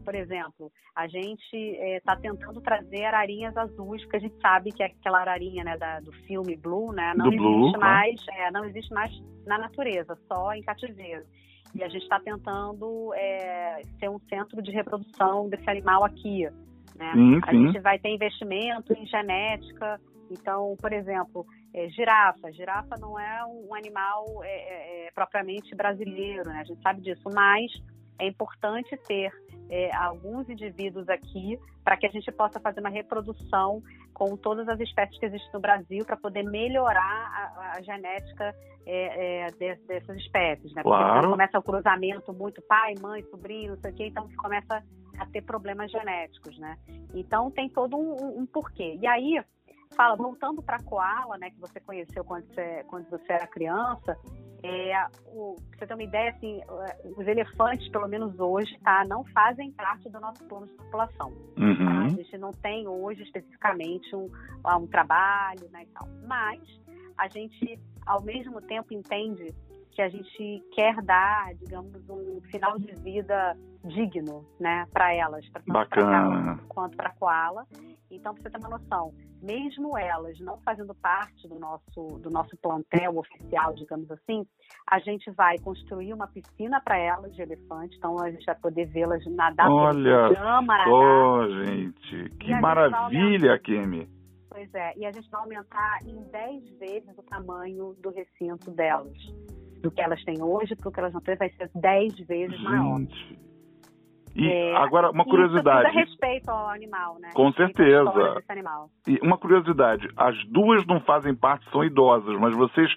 por 0.06 0.14
exemplo, 0.14 0.72
a 0.96 1.08
gente 1.08 1.56
está 1.56 2.14
é, 2.14 2.18
tentando 2.18 2.62
trazer 2.62 3.04
ararinhas 3.06 3.58
azuis, 3.58 4.04
porque 4.04 4.18
a 4.18 4.20
gente 4.20 4.40
sabe 4.40 4.72
que 4.72 4.84
é 4.84 4.86
aquela 4.86 5.22
ararinha 5.22 5.64
né, 5.64 5.76
da, 5.76 6.00
do 6.00 6.12
filme 6.28 6.56
Blue, 6.56 6.94
né, 6.94 7.14
não 7.16 7.26
do 7.26 7.34
existe 7.34 7.72
Blue, 7.72 7.80
mais, 7.80 8.26
é, 8.30 8.52
não 8.52 8.64
existe 8.66 8.94
mais 8.94 9.12
na 9.46 9.58
natureza, 9.58 10.16
só 10.28 10.54
em 10.54 10.62
cativeiro. 10.62 11.26
E 11.74 11.84
a 11.84 11.90
gente 11.90 12.04
está 12.04 12.20
tentando 12.20 13.12
é, 13.16 13.82
ser 14.00 14.10
um 14.10 14.20
centro 14.30 14.62
de 14.62 14.72
reprodução 14.72 15.50
desse 15.50 15.70
animal 15.70 16.04
aqui. 16.04 16.48
Né? 16.96 17.12
Sim, 17.14 17.40
a 17.44 17.54
gente 17.54 17.80
vai 17.80 17.98
ter 18.00 18.10
investimento 18.10 18.94
em 18.94 19.06
genética 19.06 20.00
então, 20.32 20.76
por 20.80 20.92
exemplo, 20.94 21.46
é, 21.74 21.90
girafa. 21.90 22.52
Girafa 22.52 22.96
não 23.00 23.20
é 23.20 23.46
um 23.46 23.74
animal 23.76 24.26
é, 24.44 24.48
é, 24.48 25.08
é, 25.08 25.12
propriamente 25.12 25.76
brasileiro, 25.76 26.50
né? 26.50 26.60
A 26.62 26.64
gente 26.64 26.82
sabe 26.82 27.02
disso, 27.02 27.30
mas 27.34 27.72
é 28.20 28.28
importante 28.28 28.98
ter 29.08 29.32
é, 29.70 29.96
alguns 29.96 30.50
indivíduos 30.50 31.08
aqui 31.10 31.60
para 31.84 31.98
que 31.98 32.08
a 32.08 32.10
gente 32.10 32.32
possa 32.32 32.60
fazer 32.60 32.80
uma 32.80 32.90
reprodução 32.90 33.82
com 34.14 34.36
todas 34.36 34.68
as 34.68 34.80
espécies 34.80 35.20
que 35.20 35.26
existem 35.26 35.52
no 35.54 35.60
Brasil 35.60 36.04
para 36.06 36.18
poder 36.18 36.44
melhorar 36.44 37.54
a, 37.56 37.78
a 37.78 37.82
genética 37.82 38.56
é, 38.86 39.48
dessas 39.88 40.18
espécies, 40.18 40.74
né? 40.74 40.82
Porque 40.82 40.98
claro. 40.98 41.30
começa 41.30 41.60
o 41.60 41.64
cruzamento 41.64 42.34
muito 42.34 42.62
pai, 42.62 42.94
mãe, 43.02 43.22
sobrinho, 43.24 43.72
não 43.72 43.82
sei 43.82 43.92
o 43.92 43.96
quê, 43.96 44.08
então 44.08 44.28
começa 44.38 44.82
a 45.20 45.26
ter 45.26 45.42
problemas 45.42 45.92
genéticos, 45.92 46.58
né? 46.58 46.78
Então 47.14 47.52
tem 47.52 47.70
todo 47.70 47.98
um, 47.98 48.42
um 48.42 48.46
porquê. 48.46 48.98
E 49.02 49.06
aí 49.06 49.44
fala, 49.96 50.16
voltando 50.16 50.62
para 50.62 50.78
a 50.78 50.84
koala, 50.84 51.38
né, 51.38 51.50
que 51.50 51.60
você 51.60 51.80
conheceu 51.80 52.24
quando 52.24 52.46
você, 52.48 52.84
quando 52.88 53.10
você 53.10 53.34
era 53.34 53.48
criança, 53.48 54.18
É, 54.64 55.06
o, 55.28 55.56
você 55.72 55.86
ter 55.86 55.94
uma 55.94 56.04
ideia, 56.04 56.32
assim, 56.32 56.60
os 57.16 57.28
elefantes, 57.28 57.88
pelo 57.90 58.08
menos 58.08 58.40
hoje, 58.40 58.76
tá, 58.84 59.06
não 59.08 59.24
fazem 59.26 59.72
parte 59.72 60.10
do 60.10 60.20
nosso 60.20 60.44
plano 60.46 60.66
de 60.66 60.74
população. 60.74 61.30
Uhum. 61.58 61.78
Tá? 61.78 62.06
A 62.06 62.10
gente 62.10 62.38
não 62.40 62.52
tem 62.52 62.88
hoje 62.88 63.22
especificamente 63.22 64.16
um, 64.16 64.28
um 64.66 64.88
trabalho 64.88 65.70
né, 65.72 65.84
e 65.84 65.86
tal. 65.94 66.08
Mas 66.26 66.60
a 67.18 67.28
gente, 67.28 67.80
ao 68.06 68.22
mesmo 68.24 68.60
tempo, 68.62 68.94
entende 68.96 69.54
que 69.92 70.02
a 70.02 70.10
gente 70.10 70.64
quer 70.74 70.96
dar, 71.04 71.54
digamos, 71.56 71.94
um 72.10 72.42
final 72.50 72.80
de 72.80 72.94
vida 72.96 73.56
digno, 73.84 74.44
né, 74.60 74.86
para 74.92 75.14
elas, 75.14 75.48
tanto 75.52 75.72
Bacana. 75.72 76.60
quanto 76.68 76.98
para 76.98 77.10
a 77.10 77.14
koala. 77.14 77.66
Então, 78.10 78.34
para 78.34 78.44
você 78.44 78.50
ter 78.50 78.58
uma 78.58 78.78
noção, 78.78 79.14
mesmo 79.42 79.98
elas 79.98 80.40
não 80.40 80.58
fazendo 80.60 80.94
parte 80.96 81.48
do 81.48 81.60
nosso 81.60 82.20
do 82.20 82.30
nosso 82.30 82.56
plantel 82.58 83.18
oficial, 83.18 83.74
digamos 83.74 84.10
assim, 84.12 84.46
a 84.90 85.00
gente 85.00 85.30
vai 85.32 85.58
construir 85.60 86.14
uma 86.14 86.28
piscina 86.28 86.82
para 86.82 86.98
elas 86.98 87.34
de 87.36 87.42
elefante, 87.42 87.96
então 87.98 88.20
a 88.20 88.32
gente 88.32 88.46
vai 88.46 88.56
poder 88.56 88.86
vê-las 88.86 89.26
nadar. 89.28 89.70
Olha 89.70 90.34
chama, 90.36 90.84
só, 90.86 91.48
gente, 91.64 92.30
que 92.40 92.60
maravilha, 92.60 93.60
Kemi. 93.60 94.10
Pois 94.50 94.74
é, 94.74 94.98
e 94.98 95.06
a 95.06 95.12
gente 95.12 95.30
vai 95.30 95.42
aumentar 95.42 96.00
em 96.04 96.20
10 96.32 96.80
vezes 96.80 97.18
o 97.18 97.24
tamanho 97.24 97.96
do 98.02 98.10
recinto 98.10 98.72
delas 98.72 99.18
do 99.82 99.92
que 99.92 100.02
elas 100.02 100.24
têm 100.24 100.42
hoje 100.42 100.76
para 100.76 100.90
o 100.90 100.92
que 100.92 101.00
elas 101.00 101.14
vão 101.14 101.22
ter 101.22 101.38
vai 101.38 101.50
ser 101.52 101.70
10 101.76 102.14
vezes 102.26 102.58
Gente. 102.58 102.64
maior. 102.64 103.02
E 104.40 104.48
É, 104.48 104.76
agora, 104.78 105.10
uma 105.10 105.24
Isso 105.24 105.30
curiosidade. 105.32 105.88
tudo 105.88 105.98
é 106.00 106.02
respeito 106.04 106.50
ao 106.50 106.70
animal, 106.70 107.18
né? 107.20 107.30
Com 107.34 107.52
certeza. 107.54 108.44
E 109.08 109.18
uma 109.24 109.38
curiosidade, 109.38 110.08
as 110.16 110.36
duas 110.48 110.86
não 110.86 111.00
fazem 111.02 111.34
parte, 111.34 111.68
são 111.72 111.84
idosas, 111.84 112.40
mas 112.40 112.56
vocês 112.56 112.94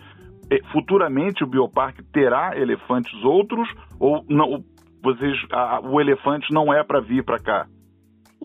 eh, 0.51 0.61
futuramente 0.71 1.43
o 1.43 1.47
bioparque 1.47 2.03
terá 2.13 2.57
elefantes 2.59 3.13
outros 3.25 3.69
ou 3.99 4.23
não? 4.29 4.63
Vocês, 5.03 5.35
a- 5.51 5.81
o 5.81 5.99
elefante 6.01 6.53
não 6.53 6.73
é 6.75 6.85
para 6.85 7.01
vir 7.01 7.25
para 7.25 7.39
cá? 7.39 7.67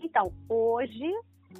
Então, 0.02 0.30
hoje 0.48 1.04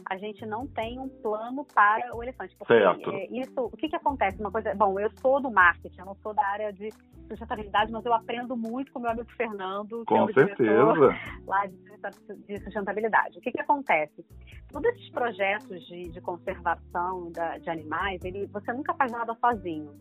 a 0.04 0.16
gente 0.16 0.44
não 0.46 0.66
tem 0.66 0.98
um 0.98 1.09
plano 1.09 1.64
para 1.74 2.14
o 2.14 2.22
elefante. 2.22 2.54
Porque 2.56 2.74
Certo. 2.74 3.11
é, 3.11 3.26
isso, 3.26 3.52
o 3.56 3.76
que, 3.76 3.88
que 3.88 3.96
acontece? 3.96 4.38
Uma 4.40 4.50
coisa, 4.50 4.74
bom, 4.74 4.98
eu 5.00 5.11
sou 5.20 5.40
do 5.40 5.50
marketing, 5.50 6.00
eu 6.00 6.06
não 6.06 6.14
sou 6.16 6.35
da 6.35 6.46
área 6.46 6.72
de 6.72 6.90
sustentabilidade, 7.28 7.90
mas 7.90 8.04
eu 8.04 8.12
aprendo 8.14 8.56
muito 8.56 8.92
com 8.92 9.00
meu 9.00 9.11
amigo 9.11 9.30
Fernando, 9.37 10.04
que 10.06 10.14
é 10.14 10.18
Com 10.18 10.24
o 10.24 10.32
diretor 10.32 10.56
certeza. 10.56 11.18
lá 11.46 11.66
de, 11.66 12.44
de 12.46 12.62
sustentabilidade. 12.62 13.38
O 13.38 13.40
que, 13.40 13.50
que 13.50 13.61
acontece? 13.61 14.24
Todos 14.70 14.88
esses 14.92 15.11
projetos 15.11 15.85
de, 15.87 16.02
de 16.11 16.20
conservação 16.20 17.30
da- 17.32 17.59
de 17.59 17.68
animais, 17.70 18.22
ele, 18.24 18.46
você 18.46 18.72
nunca 18.72 18.94
faz 18.94 19.11
nada 19.11 19.35
sozinho. 19.40 19.92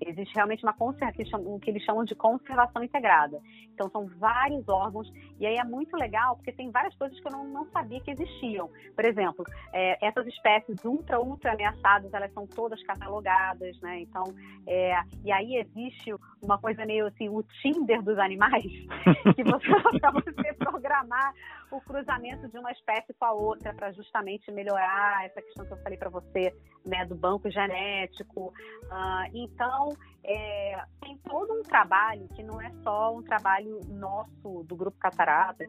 Existe 0.00 0.32
realmente 0.36 0.62
uma 0.62 0.72
conserva, 0.72 1.12
que 1.12 1.24
chamam- 1.24 1.54
o 1.56 1.58
que 1.58 1.70
eles 1.70 1.82
chamam 1.82 2.04
de 2.04 2.14
conservação 2.14 2.84
integrada. 2.84 3.40
Então, 3.74 3.90
são 3.90 4.06
vários 4.18 4.68
órgãos, 4.68 5.10
e 5.38 5.46
aí 5.46 5.56
é 5.56 5.64
muito 5.64 5.96
legal, 5.96 6.36
porque 6.36 6.52
tem 6.52 6.70
várias 6.70 6.94
coisas 6.96 7.18
que 7.18 7.26
eu 7.26 7.32
não, 7.32 7.44
não 7.44 7.66
sabia 7.70 8.00
que 8.00 8.10
existiam. 8.10 8.70
Por 8.94 9.04
exemplo, 9.04 9.44
é, 9.72 10.06
essas 10.06 10.26
espécies 10.26 10.84
ultra, 10.84 11.20
ultra 11.20 11.52
ameaçadas, 11.52 12.12
elas 12.12 12.32
são 12.32 12.46
todas 12.46 12.82
catalogadas, 12.82 13.80
né? 13.80 14.00
Então, 14.00 14.24
é, 14.66 14.94
e 15.24 15.30
aí 15.30 15.56
existe 15.56 16.14
uma 16.42 16.58
coisa 16.58 16.84
meio 16.84 17.06
assim, 17.06 17.28
o 17.28 17.42
Tinder 17.62 18.02
dos 18.02 18.18
animais, 18.18 18.64
que 19.36 19.44
você, 19.44 20.00
pra 20.00 20.10
você 20.10 20.52
programar 20.54 21.32
o 21.70 21.80
cruzamento 21.80 22.48
de 22.48 22.58
uma 22.58 22.72
espécie 22.72 23.12
com 23.14 23.24
a 23.24 23.32
outra 23.32 23.74
para 23.74 23.92
justamente 23.92 24.50
melhorar 24.50 25.26
essa 25.26 25.42
questão 25.42 25.66
que 25.66 25.72
eu 25.72 25.82
falei 25.82 25.98
para 25.98 26.10
você, 26.10 26.54
né, 26.84 27.04
do 27.04 27.14
banco 27.14 27.50
genético. 27.50 28.52
Ah, 28.90 29.26
então, 29.34 29.90
é, 30.24 30.82
tem 31.00 31.16
todo 31.18 31.52
um 31.52 31.62
trabalho 31.62 32.28
que 32.34 32.42
não 32.42 32.60
é 32.60 32.70
só 32.82 33.14
um 33.14 33.22
trabalho 33.22 33.80
nosso 33.88 34.64
do 34.64 34.76
Grupo 34.76 34.98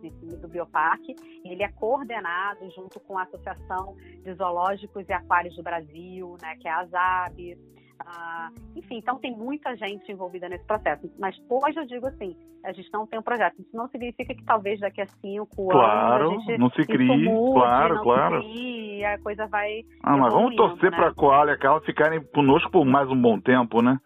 Enfim, 0.04 0.38
do 0.42 0.48
Bioparque, 0.48 1.16
ele 1.44 1.64
é 1.64 1.70
coordenado 1.70 2.70
junto 2.72 3.00
com 3.02 3.18
a 3.18 3.24
Associação 3.24 3.96
de 4.24 4.34
Zoológicos 4.34 5.08
e 5.08 5.14
Aquários 5.14 5.56
do 5.56 5.64
Brasil, 5.64 6.36
né, 6.42 6.56
que 6.60 6.68
é 6.68 6.72
a 6.72 6.80
ASAB. 6.80 7.58
Ah, 8.06 8.50
enfim, 8.76 8.98
então 8.98 9.20
tem 9.20 9.36
muita 9.36 9.76
gente 9.76 10.10
envolvida 10.10 10.48
nesse 10.48 10.66
processo. 10.66 11.12
Mas 11.20 11.36
hoje 11.50 11.80
eu 11.80 11.86
digo 11.86 12.08
assim, 12.08 12.36
a 12.64 12.72
gente 12.72 12.90
não 12.94 13.06
tem 13.06 13.20
um 13.20 13.24
projeto. 13.24 13.60
Isso 13.60 13.76
não 13.76 13.90
significa 13.90 14.34
que 14.34 14.44
talvez 14.44 14.80
daqui 14.80 15.02
a 15.02 15.08
cinco 15.08 15.68
Claro, 15.68 16.30
anos 16.30 16.44
a 16.48 16.52
gente 16.52 16.60
não 16.60 16.70
se 16.70 16.86
crie, 16.86 17.26
mude, 17.26 17.54
claro, 17.54 17.96
não 17.96 18.04
claro. 18.04 18.42
Se 18.42 18.50
crie, 18.50 19.06
a 19.06 19.20
coisa 19.20 19.48
vai 19.48 19.84
Ah, 20.04 20.18
mas 20.18 20.34
vamos 20.34 20.56
torcer 20.56 20.92
né? 20.92 20.98
para 20.98 21.10
a 21.10 21.14
Koala 21.14 21.52
e 21.52 21.54
a 21.54 21.58
Carla 21.58 21.82
ficarem 21.82 22.24
conosco 22.34 22.72
por 22.72 22.86
mais 22.86 23.10
um 23.10 23.22
bom 23.22 23.40
tempo, 23.40 23.82
né? 23.82 24.00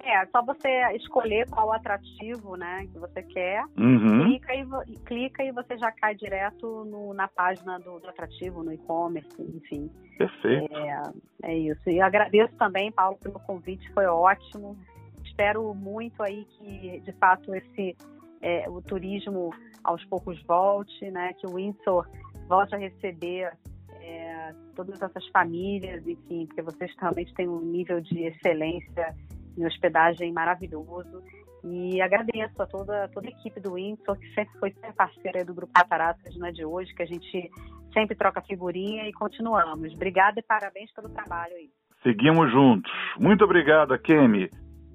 É, 0.00 0.24
só 0.26 0.42
você 0.42 0.68
escolher 0.96 1.46
qual 1.50 1.70
atrativo, 1.70 2.56
né, 2.56 2.86
que 2.90 2.98
você 2.98 3.22
quer. 3.22 3.62
Uhum. 3.76 4.24
Clica 4.24 4.54
e, 4.54 4.98
clica 5.04 5.44
e 5.44 5.52
você 5.52 5.76
já 5.76 5.92
cai 5.92 6.14
direto 6.14 6.84
no- 6.86 7.12
na 7.12 7.28
página 7.28 7.78
do, 7.78 7.98
do 7.98 8.08
atrativo, 8.08 8.62
no 8.62 8.72
e-commerce, 8.72 9.28
enfim. 9.38 9.90
Perfeito. 10.16 10.74
É, 10.74 11.02
é 11.50 11.58
isso. 11.58 11.90
E 11.90 12.00
agradeço 12.00 12.56
também, 12.56 12.90
Paulo, 12.90 13.18
pelo 13.22 13.38
convite, 13.40 13.92
foi 13.92 14.06
ótimo. 14.06 14.78
Espero 15.22 15.74
muito 15.74 16.22
aí 16.22 16.46
que, 16.58 17.00
de 17.00 17.12
fato, 17.12 17.54
esse 17.54 17.94
é, 18.40 18.68
o 18.68 18.80
turismo 18.80 19.50
aos 19.82 20.04
poucos 20.04 20.40
volte, 20.44 21.10
né? 21.10 21.32
Que 21.34 21.46
o 21.46 21.54
Windsor 21.54 22.06
volte 22.48 22.74
a 22.74 22.78
receber 22.78 23.52
é, 24.00 24.54
todas 24.74 25.00
essas 25.00 25.26
famílias, 25.28 26.06
enfim, 26.06 26.46
porque 26.46 26.62
vocês 26.62 26.92
realmente 26.98 27.32
têm 27.34 27.48
um 27.48 27.60
nível 27.60 28.00
de 28.00 28.24
excelência 28.24 29.14
em 29.56 29.66
hospedagem 29.66 30.32
maravilhoso. 30.32 31.22
E 31.64 32.00
agradeço 32.00 32.62
a 32.62 32.66
toda, 32.66 33.08
toda 33.08 33.26
a 33.26 33.30
equipe 33.30 33.60
do 33.60 33.74
Windsor, 33.74 34.16
que 34.16 34.32
sempre 34.34 34.58
foi 34.58 34.70
parceira 34.96 35.44
do 35.44 35.52
Grupo 35.52 35.72
Cataratas, 35.72 36.36
não 36.36 36.46
é 36.46 36.52
de 36.52 36.64
hoje, 36.64 36.94
que 36.94 37.02
a 37.02 37.06
gente 37.06 37.50
sempre 37.92 38.16
troca 38.16 38.40
figurinha 38.42 39.08
e 39.08 39.12
continuamos. 39.12 39.92
Obrigada 39.92 40.38
e 40.38 40.42
parabéns 40.42 40.92
pelo 40.92 41.08
trabalho 41.08 41.54
aí. 41.54 41.70
Seguimos 42.02 42.50
juntos. 42.52 42.92
Muito 43.18 43.44
obrigado, 43.44 43.98
Kemi. 43.98 44.48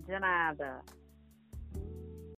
De 0.06 0.20
nada. 0.20 0.80